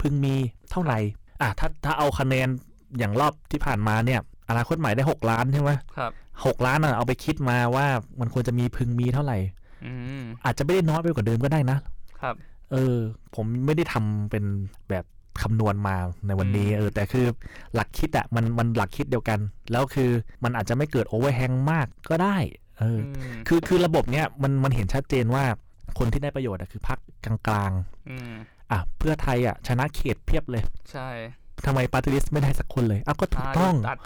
[0.00, 0.34] พึงมี
[0.70, 0.98] เท่าไหร่
[1.40, 2.48] อะถ้าถ้าเอาคะแนน
[2.98, 6.12] อย่างรอบที่ผ่านมาเนี่ยอนาคตใหม่ได้ 6 ล้านใช่ไหมครับ
[6.46, 7.86] หกล้านอะเอาไปคิดมาว่า
[8.20, 9.38] มันควรจะมีพึงมีเท่าไหร่
[9.84, 11.78] อืมอาจจะไม่ได้น้อยไปกว่าเดิมก็ได้นะ
[12.20, 12.34] ครับ
[12.72, 12.96] เออ
[13.34, 14.44] ผมไม่ได้ทำเป็น
[14.90, 15.04] แบบ
[15.42, 15.96] คำนวณมา
[16.26, 17.26] ในวันนี้อืมเออแต่คือ
[17.74, 19.38] หลักคิดอะมันมันหลักคิดเดียวกัน
[19.72, 20.10] แล้วคือ
[20.44, 22.36] มันอาจจะไม่เกิดโอเวอร์แฮงมากก็ได้
[22.78, 25.44] เอออือมคือคือระบบเนี้ยมันมันเห็นชัดเจนว่า
[25.98, 26.98] คนที่ได้ประโยชน์อะคือพรรค
[27.46, 27.72] กลาง
[28.10, 31.08] อืมๆอะเพื่อไทยอะชนะเขตเพียบเลย ใช่
[31.66, 33.98] ทำไมปาร์ตี้ลิสต์ไม่ได้สักคนเลยอ้าวก็ถูกต้องตัด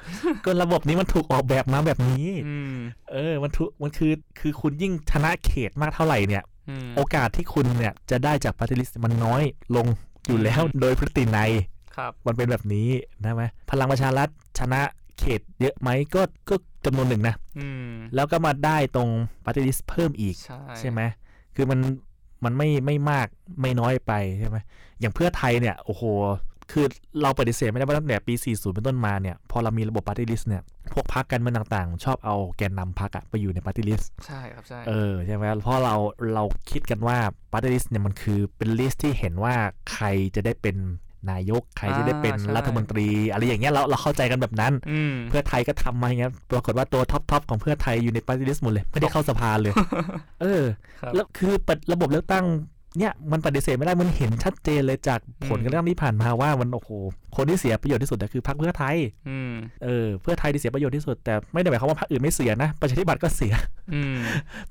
[0.45, 2.77] ก็ระบบนี้มันถูกออกแบบมาแบบนี้อืม
[3.13, 9.43] เออ มันถูกมันคือคือคุณยิ่งชนะเขตมากเท่าไหร่เนี่ยอืมโอกาสที่คุณเนี่ยจะได้จากปาร์ตี้ลิสต์มันน้อย
[9.77, 9.87] ลง
[10.27, 11.53] อยู่แล้วอืมโดยพฤตินัย
[11.97, 12.89] ครับมันเป็นแบบนี้
[13.25, 14.81] นะไหมพลังประชารัฐชนะ
[15.19, 16.55] เขตเยอะไหมก็ก็
[16.85, 19.09] จำนวนหนึ่งนะอืมแล้วก็มาได้ตรง
[19.45, 21.01] ปาร์ตี้ลิสต์เพิ่มอีกใช่ใช่ไหม
[21.55, 21.81] คือมัน
[22.45, 23.27] มันไม่ไม่มาก
[23.61, 24.57] ไม่น้อยไปใช่ไหม
[25.01, 26.03] อย่างเพื่อไทยเนี่ย โอ้โห
[26.71, 26.87] คือ
[27.23, 30.63] เราปฏิเสธไม่ได้ว่าตั้งแต่ปี 40 เป็นต้นมาเนี่ย พอเรามีระบบปาร์ตี้ลิสต์เนี่ย
[30.95, 35.95] พวกพรรคการเมืองต่างๆ ชอบเอาแกนนำพรรคอะไปอยู่ในปาร์ตี้ลิสต์ใช่ครับ ใช่ เออ ใช่ไหมเพราะเรา
[36.35, 37.17] เราคิดกันว่า
[37.53, 39.55] ปาร์ตี้ลิสต์เนี่ยมันคือเป็นลิสต์ที่เห็นว่า
[39.93, 40.77] ใครจะได้เป็น
[41.31, 49.73] นายกใครจะได้เป็นรัฐมนตรีอะไรอย่างเงี้ยเราเราเข้าใจกันแบบนั้นอืมเพื่อไทยก็ทำมาอย่างเงี้ยปรากฏว่าตัวท็อปท็อปของเพื่อไทยอยู่ในปาร์ตี้ลิสต์หมดเลย ไม่ได้เข้าสภาเลย
[50.43, 50.65] เออ
[51.01, 52.45] ครับแล้วคือปฏิระบบเลือกตั้ง
[52.99, 56.91] เนี่ยมันปฏิเสธไม่ได้มันเห็นชัดเจนเลยจากผลอืมการเลือกตั้งที่ผ่านมาว่ามันโอ้โห
[57.37, 58.97] คนที่เสียประโยชน์ที่สุดก็คือพรรคเพื่อไทย
[59.29, 59.53] อืม
[59.85, 63.55] เออเพื่อไทยที่เสียประโยชน์ที่สุดแต่ไม่ได้หมายความว่าพรรคอื่นไม่เสียนะประชาธิปัตย์ก็เสีย
[63.95, 64.17] อืม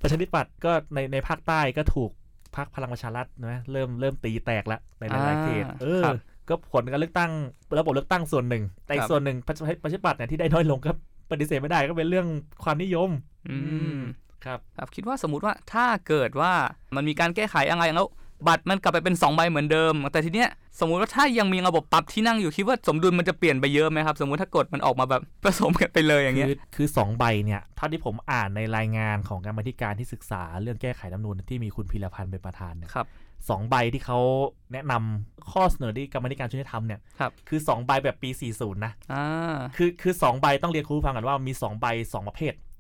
[0.02, 2.12] ประชาธิปัตย์ก็ในในภาคใต้ก็ถูก
[2.56, 6.16] พรรคพลังประชารัฐนะเริ่มเริ่มตีแตกละในหลายๆเขตอ่าเออครับ
[6.50, 7.32] ก็ผลการเลือกตั้ง
[7.80, 10.92] ระบบเลือกตั้งส่วนหนึ่ง แต่อีคกรับส่วนหนึ่งประชาประชาธิปัตย์เนี่ยที่ได้น้อยลงก็
[11.32, 12.28] ปฏิเสธไม่ได้ก็เป็นเรื่อง
[12.64, 13.10] ความนิยม
[13.50, 13.56] อื
[13.98, 14.00] ม
[14.46, 16.54] ครับครับคิดว่าสมมติว่าถ้าเกิดว่า
[16.96, 18.08] มันมีการแก้ไขอะไรแล้ว
[18.48, 20.50] บัตรมันกลับไปเป็น 2 ใบเหมือนเดิม แต่ทีเนี้ย
[20.80, 33.08] สมมุติว่าถ้ายังมีระบบปรับที่นั่งอยู่คิดว่าสมดุลมันจะเปลี่ยนไปเยอะไหมครับ สมมุติถ้ากฎมันออกมาแบบผสมกันไปเลยอย่างเงี้ยคือคือสองใบเนี่ยเท่าที่ผมอ่านในรายงานของการบันธิการที่ศึกษาเรื่องแก้ไขรัฐธรรมนูญที่มีคุณพีรพันธ์เป็นประธานเนี่ยครับ
[33.50, 34.20] สองใบที่เขา
[34.74, 42.71] แนะนำข้อเสนอที่กรรมาธิการชุดนี้ทำเนี่ยครับคือ 2 ใบแบบปี 40 นะอ่าคือคือ2ใบต้องเรียนคุณผู้ฟังกันว่ามี 2 ใบ 2 ประเภทอืม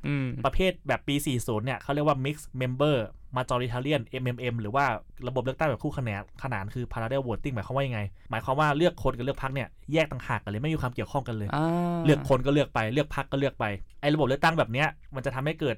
[0.45, 2.97] ประเภทแบบปี 40 เนี่ยเขาเรียกว่า mixed member
[3.37, 4.85] majoritarian MMM หรือว่า
[5.27, 11.65] ระบบเลือกตั้งแบบคู่ขนานขนานคือ parallel voting หมายความว่ายังไง หมายความว่าเลือกคนกับเลือกพรรคเนี่ยแยกต่างหากกันเลยไม่มีความเกี่ยวข้องกันเลยอ่า
[12.05, 13.65] เลือกคนก็เลือกไปเลือกพรรคก็เลือกไป
[14.01, 15.75] ไอ้ระบบเลือกตั้งแบบเนี้ยมันจะทำให้เกิด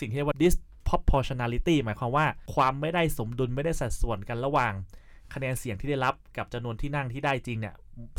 [0.00, 4.72] สิ่งที่เรียกว่า disproportionality หมายความว่าความไม่ได้สมดุลไม่ได้สัดส่วนกันระหว่าง
[5.34, 7.74] คะแนนเสียงที่ได้รับกับจำนวนที่นั่งที่ได้จริงเนี่ย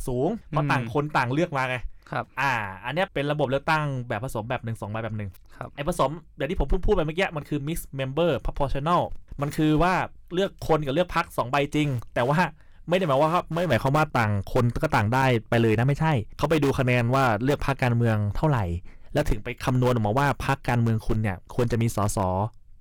[0.08, 1.78] สูงเพราะต่างคนต่างเลือกมาไง
[2.12, 2.52] ครับ อ่า
[2.86, 9.02] อันเนี้ยเป็นระบบเลือกตั้งแบบผสมแบบหนึ่งสองใบแบบหนึ่งครับไอ้ผสมอย่างที่ผมพูดพูดไปเมื่อกี้มันคือ mixed member proportional
[9.42, 9.94] มันคือว่า
[10.34, 12.38] เลือกคนกับเลือกพรรคสองใบจริง แต่ว่า
[12.90, 18.66] ไม่ได้หมายว่าไม่หมายความว่าต่างคนก็ต่างได้ไปเลยนะไม่ใช่ เขาไปดูคะแนนว่าเลือกพรรคการเมืองเท่าไหร่
[19.14, 22.18] แล้วถึงไปคำนวณออกมาว่าพรรคการเมืองคุณเนี่ยควรจะมีสส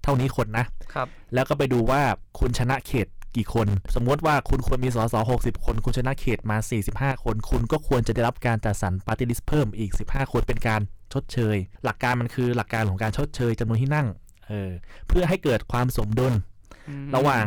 [0.02, 2.00] เท่านี้คนนะครับ แล้วก็ไปดูว่า
[2.38, 6.56] คุณชนะเขต กี่คน สมมติว่าคุณควรมีสส60 คน คุณชนะเขตมา
[6.90, 10.80] 45 คน คุณก็ควรจะได้รับการจัดสรรปาร์ตี้ลิสเพิ่มอีก 15 คนเป็นการ
[11.12, 14.06] ชดเชย หลักการมันคือหลักการของการชดเชยจำนวนที่นั่ง
[14.48, 14.70] เออ
[15.08, 16.34] เพื่อให้เกิดความสมดุล
[16.88, 17.44] อืมระหว่าง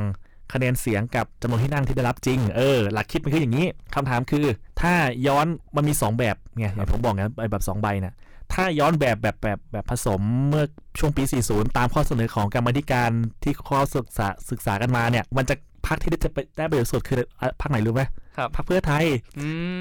[0.53, 4.45] คะแนนเสียงกับจำนวนที่นั่งที่ได้รับจริง เออ หลักคิดมันคืออย่างนี้คำถามคือ
[4.81, 4.93] ถ้า
[5.27, 8.13] ย้อนมันมี 2 แบบไงอย่างผมบอกไงไอ้แบบ 2 ใบนะ
[8.53, 10.65] ถ้าย้อนแบบแบบแบบแบบผสมเมื่อ
[10.99, 13.09] ช่วงปี 40 ตามข้อเสนอของกรรมาธิการ
[13.43, 15.55] ที่ข้อศึกษาศึกษากันมาเนี่ย มันจะ
[15.85, 18.03] พักที่ได้จะไปได้ประโยชน์สุดคืออะพักไหนรู้ไหม
[18.37, 19.05] ครับพักเพื่อไทย
[19.39, 19.77] อืม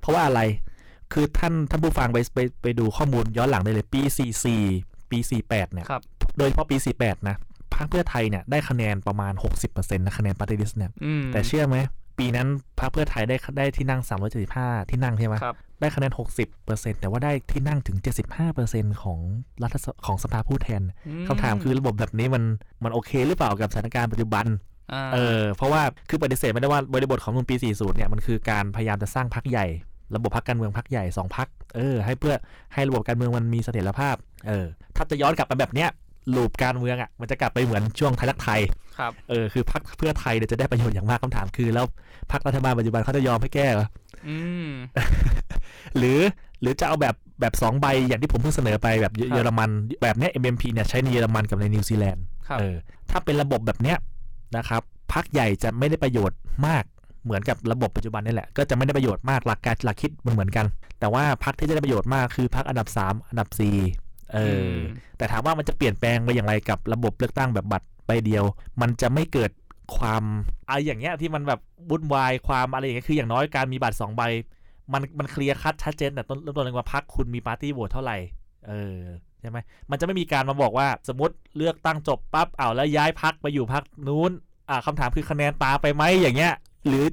[0.00, 0.40] เพราะว่าอะไร
[1.12, 4.00] คือท่านท่านผู้ฟังไปไปไปดูข้อมูลย้อนหลังได้เลยปี
[4.56, 6.02] 44 ปี 48 เนี่ยครับ
[6.38, 7.36] โดยเฉพาะปี 48 นะ
[7.74, 9.32] พรรคเพื่อไทยเนี่ยได้คะแนนประมาณ
[9.66, 11.76] 60%นะคะแนนปาร์ตี้ลิสต์เนี่ยอืมแต่เชื่อไหม
[12.18, 12.48] ปีนั้น
[12.80, 14.00] พรรคเพื่อไทยได้ได้ที่นั่ง
[14.46, 16.12] 375 ที่นั่งใช่ไหมครับ ได้คะแนน
[16.56, 17.96] 60%แต่ว่าได้ที่นั่งถึง
[18.50, 19.18] 75%ของ
[19.62, 20.82] รัฐสของสภาผู้แทน
[21.24, 22.42] มคำถามคือระบบแบบนี้มัน
[22.84, 29.66] มันโอเคหรือเปล่ากับสถานการณ์ปัจจุบันาเออเพราะว่าคือปฏิเสธไม่ได้ว่าบริบทของรัฐธรรมนูลปี 40 เนี่ยมันคือการพยายามจะสร้างพรรคใหญ่
[30.16, 32.34] ระบบพรรคการเมืองพรรคใหญ่สองพรรคเออ ให้เพื่อ
[32.74, 34.16] ให้ระบบการเมืองมันมีเสถียรภาพ
[34.48, 35.88] เออถ้าจะย้อนกลับไปแบบเนี้ย
[36.36, 38.60] ลูปการเมืองอะมันจะกลับไปเหมือนช่วงไทยรักไทย
[38.98, 41.86] ครับเออคือพรรคเพื่อไทยเนี่ยจะได้ประโยชน์อย่างมากคำถามคือ แล้ว
[42.32, 43.86] พรรครัฐบาลปัจจุบันเขาจะยอมให้แก้เหรอ
[44.28, 44.36] อื
[44.66, 44.68] ม
[45.98, 46.18] หรือ
[46.60, 49.70] หรือจะเอาแบบแบบสองใบอย่างที่ผมเพิ่งเสนอไปแบบเยครับเยอรมัน
[50.02, 52.76] แบบเนี้ย MMP เนี่ยใช้ในเยอรมันกับในนิวซีแลนด์ครับเออ
[53.10, 53.98] ถ้าเป็นระบบแบบเนี้ย
[54.56, 56.84] นะครับพรรคใหญ่จะไม่ได้ประโยชน์มาก
[57.24, 60.66] เหมือนกับระบบปัจจุบันนี่แหละ ก็จะไม่ได้ประโยชน์มากหลักการหลักคิดมันเหมือนกัน
[61.00, 63.48] แต่ว่าพรรคที่จะได้ประโยชน์มากคือพรรคอันดับ 3 อันดับ
[63.90, 64.78] 4เอออม
[65.16, 68.44] แต่ถามว่ามันจะเปลี่ยนแปลงไปอย่างไรกับระบบเลือกตั้งแบบบัตรใบเดียว
[68.80, 69.50] มันจะไม่เกิด
[69.96, 70.22] ความ
[70.68, 74.22] อะไรอย่างเงี้ยที่มันแบบวุ่นวายความอะไรอย่างเงี้ยคืออย่างน้อยการมีบัตรสองใบ
[74.92, 78.16] มันมัน clear cut ชัดเจนแต่ต้นเริ่มต้นเลยว่าพรรคคุณมี party vote เท่าไหร่
[78.68, 79.00] เออ
[79.40, 79.58] ใช่ไหม
[79.90, 84.32] มันจะไม่มีการมาบอกว่าสมมติเลือกตั้งจบปั๊บอ้าวแล้วย้ายพรรคไปอยู่พรรคนู้น
[84.68, 86.54] อ่าคำถามคือคะแนนตามไปไหมอย่างเงี้ย
[86.86, 87.04] หรือ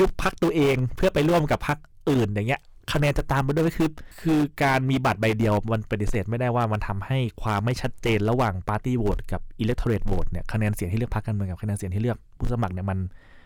[0.00, 1.78] ยุบพรรคตัวเองเพื่อไปร่วมกับพรรค
[2.10, 2.60] อื่นอย่างเงี้ย
[2.92, 12.98] คะแนนจะตามไปด้วยคือคือการมีบัตรใบเดียวมันปฏิเสธไม่ได้ว่ามันทำให้ความไม่ชัดเจนระหว่าง party vote กับ electorate vote เนี่ยคะแนนเสียงที่เลือกพรรคการเมืองกับคะแนนเสียงที่เลือกผู้สมัครเนี่ยมัน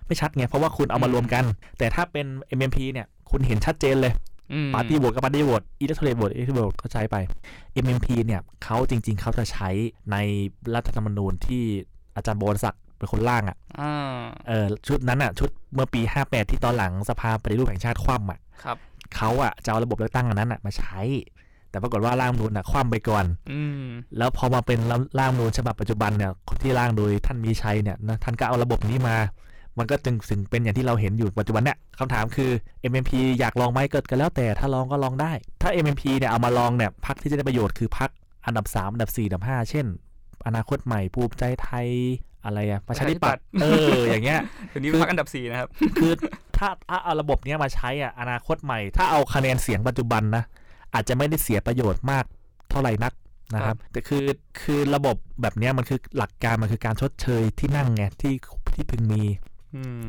[0.07, 1.45] ไม่ชัดไงเพราะว่าคุณเอามารวมกัน
[1.79, 2.27] แต่ถ้าเป็น
[2.59, 4.12] MMP เนี่ย คุณเห็นชัดเจนเลย
[4.53, 7.16] อืม party vote ก็ party vote electorate vote electorate vote ก็ใช้ไป
[7.85, 9.68] MMP เนี่ยเขาจริง ๆเขาจะใช้
[10.12, 10.16] ใน
[10.75, 11.62] รัฐธรรมนูญที่
[12.16, 14.18] อาจารย์บวรศักดิ์เป็นคนร่างอะอ่า
[14.49, 18.77] เออชุดนั้นอะ ชุดเมื่อปี 58 ที่ตอนหลังสภาปฏิรูปแห่งชาติคว่ำอะครับ
[19.16, 21.01] เขาอะจะเอาระบบเลือกตั้งอันนั้นอะมาใช้
[21.71, 23.85] แต่ปรากฏว่าร่างรัฐธรรมนูญอะคว่ำไปก่อนอืม
[24.18, 24.79] แล้วพอมาเป็น
[25.18, 29.16] ร่างรัฐธรรมนูญฉบับปัจจุบันเนี่ยคนที่ร่างโดยท่านมีชัยเนี่ยนะท่านก็เอาระบบนี้มา
[29.79, 32.51] มันก็จึงถึงเป็นอย่างที่เราเห็นอยู่ปัจจุบันเนี่ยคำถามคือ
[32.91, 35.33] MMP อยากลองไหมเกิดกันแล้วแต่ถ้าลองก็ลองได้
[35.63, 38.11] ถ้า MMP เนี่ยเอามาลองเนี่ยพักที่จะได้ประโยชน์คือพัก
[38.47, 39.87] อันดับ 3 อันดับ 4 อันดับ 5 เช่น
[40.47, 41.89] อนาคตใหม่ภูมิใจไทย
[42.45, 45.69] อะไรอะประชาธิปัตย์เอออย่างเงี้ยเดี๋ยวนี้คือพักอันดับสี่นะครับ
[46.01, 46.13] คือ
[46.57, 50.45] ถ้าถ้าเอาระบบเนี้ยมาใช้อะอนาคตใหม่ ถ้าเอาคะแนนเสียงปัจจุบันนะ
[50.95, 52.25] อาจจะไม่ได้เสียประโยชน์มาก
[52.71, 53.13] เท่าไหร่นัก
[53.55, 54.25] นะครับแต่คือ
[54.63, 58.35] คือระบบแบบเนี้ยมันคือหลักการมันคือการชดเชยที่นั่งไงที่
[58.75, 59.51] ที่พึงมีอืม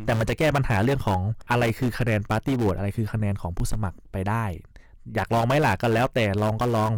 [0.06, 4.46] แต่มันจะแก้ปัญหาเรื่องของอะไรคือคะแนนปาร์ตี้โหวตอะไรคือคะแนนของผู้สมัครไปได้
[5.16, 6.92] อยากลองไหมล่ะก็แล้วแต่ลองก็ลอง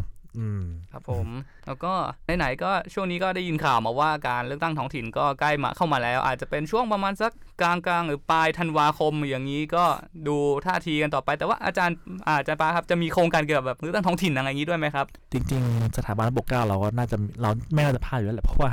[0.91, 1.27] ครับผม
[1.67, 1.93] แล้วก็
[2.37, 7.31] ไหนๆก็ช่วงนี้ก็ได้ยินข่าวมาว่าการเลือกตั้งท้องถิ่นก็ใกล้มาเข้ามาแล้ว อาจจะเป็นช่วงประมาณสัก
[7.61, 9.85] กลางๆหรือปลายธันวาคมอย่างนี้ก็
[10.27, 18.71] ดูท่าทีกันต่อไป แต่ว่าอาจารย์อาจารย์ปาครับจะมีโครงการเกี่ยวกับแบบเลือกตั้งท้องถิ่นอะไรอย่างนี้ด้วยไหมครับจริงๆ สถาบันปกเกล้าเราก็น่าจะเราไม่น่าจะพลาดอยู่แล้วแหละเพราะว่า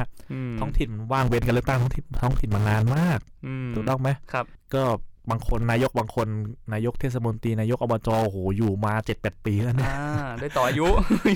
[0.50, 4.44] มท้องถิ่นมันว่างเว้นกันเลือกตั้งท้องถิ่นท้องถิ่นมานานมากอืมถูกต้องไหมครับ
[4.74, 4.82] ก็
[5.30, 6.26] บางคนนายกบางคน
[6.72, 10.86] นายกเทศมนตรีนายกอบจโอ้โหอยู่มาเจ็ดแปดปีแล้วเนี่ยอ่าได้ต่ออายุ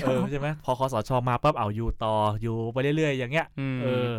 [0.03, 4.11] เออใช่ไหมพอคอสชมาปั๊บเอาอยู่ต่ออยู่ไปเรื่อยๆอย่างเงี้ยมเออ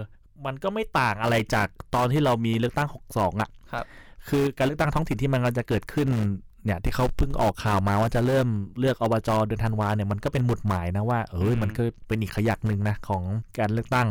[0.47, 3.85] มันก็ไม่ต่างอะไรจากตอนที่เรามีเลือกตั้ง62อะครับ
[4.29, 6.09] คือการเลือกตั้งท้องถิ่นที่มันกำลังจะเกิดขึ้น
[6.65, 8.49] เนี่ยที่เขาเพิ่งออกข่าวมาว่าจะเริ่ม
[8.79, 13.23] เลือกอบจเดือนธันวาเนี่ยมันก็เป็นหมุดหมายนะว่าเอออืมมันก็เป็นอีกขยักหนึ่งนะของ
[13.59, 14.09] การเลือกตั้ง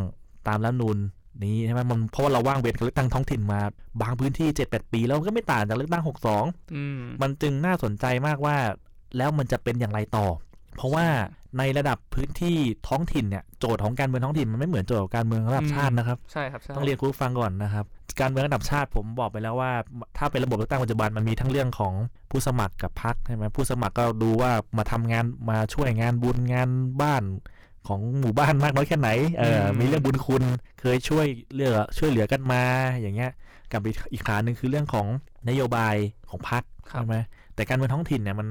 [0.48, 0.96] ตามรัฐธรรมนูน
[1.44, 3.60] นี้ใช่ไหมมันเพราะว่าเราว่างเว้นการเลือกตั้งท้องถิ่นมา
[4.02, 8.56] บางพื้นที่7-8ปี แล้วมันก็ไม่ต่างจากเลือกตั้ง62อืมมันจึงน่าสนใจมากว่า
[9.16, 10.26] แล้วมันจะเป็นอย่างไรต่อ
[10.76, 11.06] เพราะว่า
[11.58, 12.56] ในระดับพื้นที่
[12.88, 17.86] ท้องถิ่นเนี่ยโจทย์ของการเมืองท้องถิ่นมันไม่เหมือนโจทย์ของการเมืองระดับชาตินะครับใช่ครับใช่ต้องเรียนคุณผู้ฟังก่อนนะครับ
[18.20, 19.72] การเมืองระดับชาติผมบอกไปแล้วว่า
[20.18, 21.92] ถ้าเป็นระบบเลือกตั้งปัจจุบันมันมีทั้งเรื่องของ
[22.30, 26.68] ผู้สมัครกับพรรคใช่ไหมผู้สมัครก็ดูว่ามาทำงานมาช่วยงานบุญงาน
[27.02, 27.22] บ้าน
[27.86, 30.44] ของหมู่บ้านมากน้อยแค่ไหน เออมีเรื่องบุญคุณ
[30.80, 32.62] เคยช่วยเหลือช่วยเหลือกันมา
[33.00, 33.32] อย่างเงี้ย
[33.72, 35.06] กับอีกอีกขาหนึ่งคือเรื่องของ
[35.48, 35.94] นโยบาย
[36.30, 37.16] ของพรรคครับใช่ไหม
[37.54, 38.48] แต่การเมืองท้องถิ่นเนี่ยมัน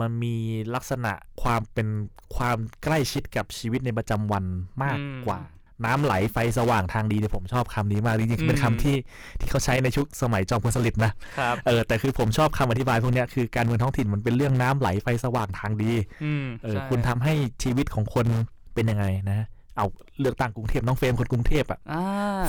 [0.00, 0.34] มันมี
[0.74, 1.12] ลักษณะ
[1.42, 1.88] ความเป็น
[2.36, 4.44] ความใกล้ชิดกับชีวิตในประจำวัน
[4.82, 5.40] มากกว่า
[5.84, 8.96] น้ำไหลไฟสว่างทางดีเนี่ยผมชอบคำนี้มากจริงๆเป็นคำที่
[9.40, 15.92] ที่เขาใช้ในชุกสมัยจอมพลสฤษดิ์นะครับเออแต่คือผมชอบคำอธิบายพวกเนี้ยคือการเมืองท้องถิ่นมันเป็นเรื่องน้ำไหลไฟสว่างทางดี
[16.24, 18.26] อืมเออใช่คุณทำให้ชีวิตของคน
[18.74, 19.46] เป็นยังไงนะ
[19.76, 19.86] เอา
[20.20, 22.02] เลือกตั้งกรุงเทพน้องเฟรมคนกรุงเทพอะอ่า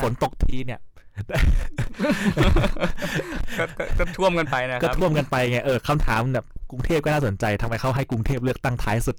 [0.03, 0.79] ฝนตกทีเนี่ย
[3.59, 9.15] ก็ก็ก็ท่วมกันไปนะคก็รับท่วมกันไปไงเออคำถามแบบกรุงเทพก็น่าสนใจทำไมเขาให้กรุงเทพเลือกตั้งท้ายสุด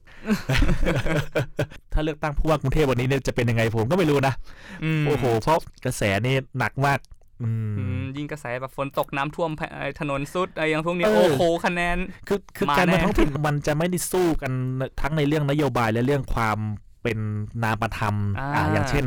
[1.93, 4.35] ถ้าเลือกตั้งผู้ว่ากรุงเทพวันนี้เนี่ยจะเป็นยังไงผมก็ไม่รู้นะ
[5.01, 6.99] มโอ้โหเพราะกระแสนี่หนักมาก
[7.43, 11.97] อืมอืมยิ่งกระแสแบบฝนตกน้ำท่วมเอ่อถนนสุดอะไรอย่างพวกนี้เออโอ้โหคะแนน
[12.29, 14.53] คือคือมาการเมืองแน่ท้องถิ่นมันจะไม่ได้สู้กัน
[15.01, 16.59] ทั้งในเรื่องนโยบายและเรื่องความ
[17.03, 17.19] เป็น
[17.63, 19.05] นามธรรมอ่าอ่าอย่างเช่น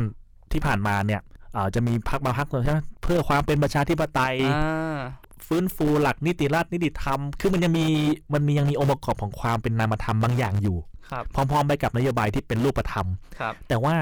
[0.52, 1.20] ที่ผ่านมาเนี่ย
[1.56, 4.98] อ่าจะมีพักบางพักใช่ไหมเพื่อความเป็นประชาธิปไตยอ่า
[5.46, 7.86] ฟื้นฟูหลักนิติรัฐนิติธรรม คือมันยังมี
[8.34, 10.76] มันมียังมีองค์ประกอบของความเป็นนามธรรมบางอย่างอยู่
[11.10, 13.06] ครับพร้อมๆไปกับนโยบายที่เป็นรูปธรรม
[13.38, 13.94] ครับแต่ว่า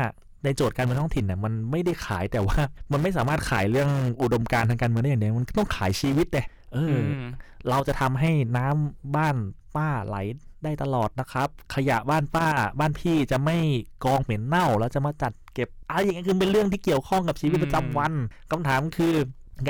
[0.45, 2.59] ในโจทย์การเมืองท้องถิ่นเนี่ยมันไม่ได้ขายแต่ว่า
[2.93, 3.91] มันไม่สามารถขายเรื่อง
[4.23, 7.09] อุดมการณ์ทางการเมืองได้อย่างเดียวมันต้องขายชีวิตเลยเอออม
[7.71, 9.37] เราจะทำให้น้ำบ้าน
[9.77, 10.17] ป้าไหล
[10.65, 12.49] ได้ตลอดนะครับ ขยะบ้านป้า
[12.81, 13.57] บ้านพี่จะไม่
[14.05, 18.13] กองเหม็นเน่าแล้วจะมาจัดเก็บอะไรอย่างเงี้ยคือเป็นเรื่องที่เกี่ยวข้องกับชีวิตอืมประจำวัน
[18.51, 19.15] คำถามคือ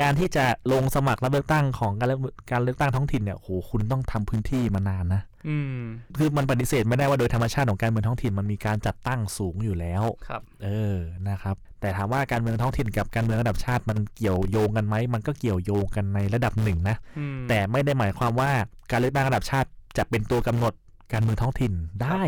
[0.01, 2.21] การที่จะลงสมัครรับเลือกตั้งของการเลือก
[2.51, 5.81] การเลือกตั้งท้องถิ่นเนี่ยโหคุณต้องทำพื้นที่มานานนะอืม
[6.17, 10.97] คือมันปฏิเสธไม่ได้ว่าโดยธรรมชาติของการเมืองท้องถิ่นมันมีการจัดตั้งสูงอยู่แล้วครับ เออ
[11.29, 18.51] นะครับ แต่ถามว่าการเมืองท้องถิ่นกับการเมืองระดับชาติมันเกี่ยวโยงกันไหมมันก็เกี่ยวโยงกันในระดับหนึ่งนะอืมแต่ไม่ได้หมายความว่า
[18.91, 20.73] การเลือกตั้งระดับชาติจะเป็นตัวกำหนด
[21.11, 22.21] การเมืองท้องถิ่นได้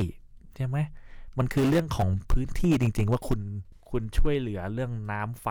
[0.55, 0.77] ใช่ไหม
[1.37, 3.39] มันคือเรื่องของพื้นที่จริง ๆ ว่าคุณ
[3.89, 5.47] คุณช่วยเหลือเรื่องน้ำไฟ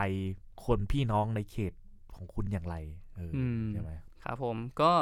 [0.64, 1.72] คนพี่น้องในเขต
[2.14, 2.76] ของคุณอย่างไร
[3.16, 3.90] เอออมใช่ไหม
[4.24, 4.92] ครับผมก็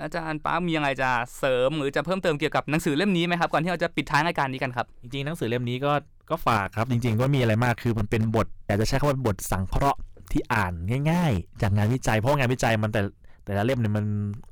[0.00, 5.92] อาจารย์ปาร์คมีอะไรจะเสริมหรือจะเพิ่มเติมเกี่ยวกับหนังสือเล่มนี้ไหมครับก่อนที่เราจะปิดท้ายรายการนี้กันครับ จริงๆหนังสือเล่มนี้ก็
[6.30, 10.00] ก็ฝากครับ จริง ๆ ก็มีอะไรมากคือมันเป็นบทอยากจะใช้คำว่าบทสังเคราะห์
[10.32, 10.72] ที่อ่าน
[11.10, 13.02] ง่าย ๆ จากงานวิจัยเพราะว่างานวิจัยมันแต่
[13.48, 14.06] แต่ละเล่มเนี่ยมัน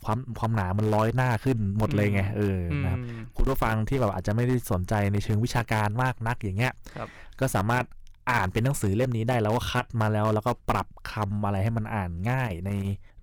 [0.05, 7.09] ความความหนามันร้อยหน้าขึ้นหมดเลยไงเอออนะครับอืมคุณผู้ฟังที่แบบอาจจะไม่ได้สนใจในเชิงวิชาการมากนักอย่างเงี้ยครับ
[7.41, 7.85] ก็สามารถ
[8.31, 12.71] อ่านเป็นหนังสือเล่มนี้ได้แล้วก็คัดมาแล้ว แล้วก็ปรับคำอะไรให้มันอ่านง่ายใน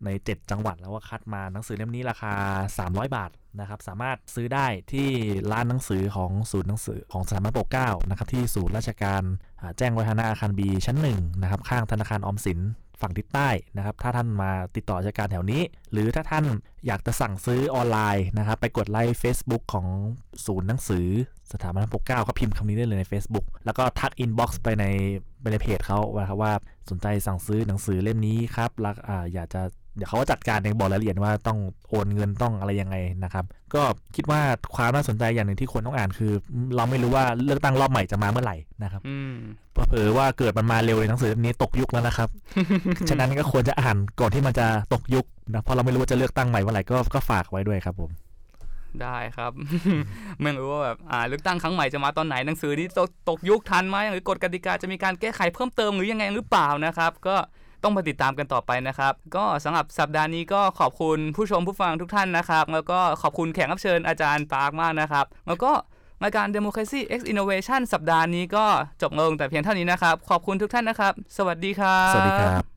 [0.06, 2.32] ในเจ็ดจังหวัดแล้วก็คัดมาหนังสือเล่มนี้ราคา
[2.78, 5.10] 300 บาทนะครับ สามารถซื้อได้ที่
[5.52, 9.24] ร้านหนังสือของศูนย์หนังสือของสถาบันปกเกล้านะครับที่ศูนย์ราชการ
[9.62, 12.60] อ่าแจ้งวัฒนะอาคาร B ชั้นหนึ่งนะครับข้างธนาคารออมสิน
[13.04, 16.45] ฝั่งทิศใต้นะครับ ถ้าท่านมาติดต่อราชการแถวนี้ หรือถ้าท่าน
[16.88, 19.88] อยากจะสั่งซื้อออนไลน์นะครับ ไปกดไลค์ Facebook ของ
[20.45, 21.08] ศูนย์หนังสือ
[21.51, 24.86] สถาบันพระปกเกล้าก็พิมพ์คำนี้ได้เลยใน Facebook แล้วก็ทัก inbox ไปใน
[25.41, 26.54] ไปในเพจเขาว่าครับว่า
[26.89, 29.62] สนใจสั่งซื้อหนังสือเล่มนี้ครับแล้วก็อยากจะ
[29.96, 31.58] เดี๋ยวเขาก็จัดการเองบอกรายละเอียดว่าต้อง
[31.89, 33.82] โอนเงินต้องอะไรยังไงนะครับ ก็
[34.16, 34.39] คิดว่า
[34.76, 36.32] ความน่าสนใจอย่างหนึ่งที่ควรต้องอ่านคือ
[36.76, 39.34] เราไม่รู้ว่าเลือกตั้งรอบใหม่จะมาเมื่อไหร่นะครับอืม
[39.74, 42.30] เผลอๆว่าเกิดมันมาเร็วเลยหนังสือเล่มนี้ตกยุคแล้วนะครับ
[43.10, 48.12] ฉะนั้นก็ควรจะอ่านก่อนที่มันจะตกยุคนะเพราะเราไม่รู้ว่าจะเลือกตั้งใหม่เมื่อไหร่ก็ก็ฝากไว้ด้วยครับผม
[49.02, 49.52] ได้ครับ
[50.41, 57.36] ไม่รู้ว่าแบบอ่าเลือกตั้งครั้งใหม่จะมาตอนไหนหนังสือนี้ตกตกยุคทันไหมหรือกฎกติกาจะมีการแก้ไขเพิ่มเติมหรือยังไงหรือเปล่านะครับ ก็
[57.84, 65.72] ต้องมาติดตามกันต่อไปนะครับ ก็สำหรับสัปดาห์นี้ก็ขอบคุณผู้ชมผู้ฟังทุกท่านนะครับ แล้วก็ขอบคุณแขกรับเชิญอาจารย์ปาร์คมากนะครับ แล้วก็
[66.24, 68.66] รายการ Democracy X Innovation สัปดาห์นี้ก็
[69.02, 72.73] จบลงแต่เพียงเท่านี้นะครับ ขอบคุณทุกท่านนะครับ สวัสดีครับ สวัสดีครับ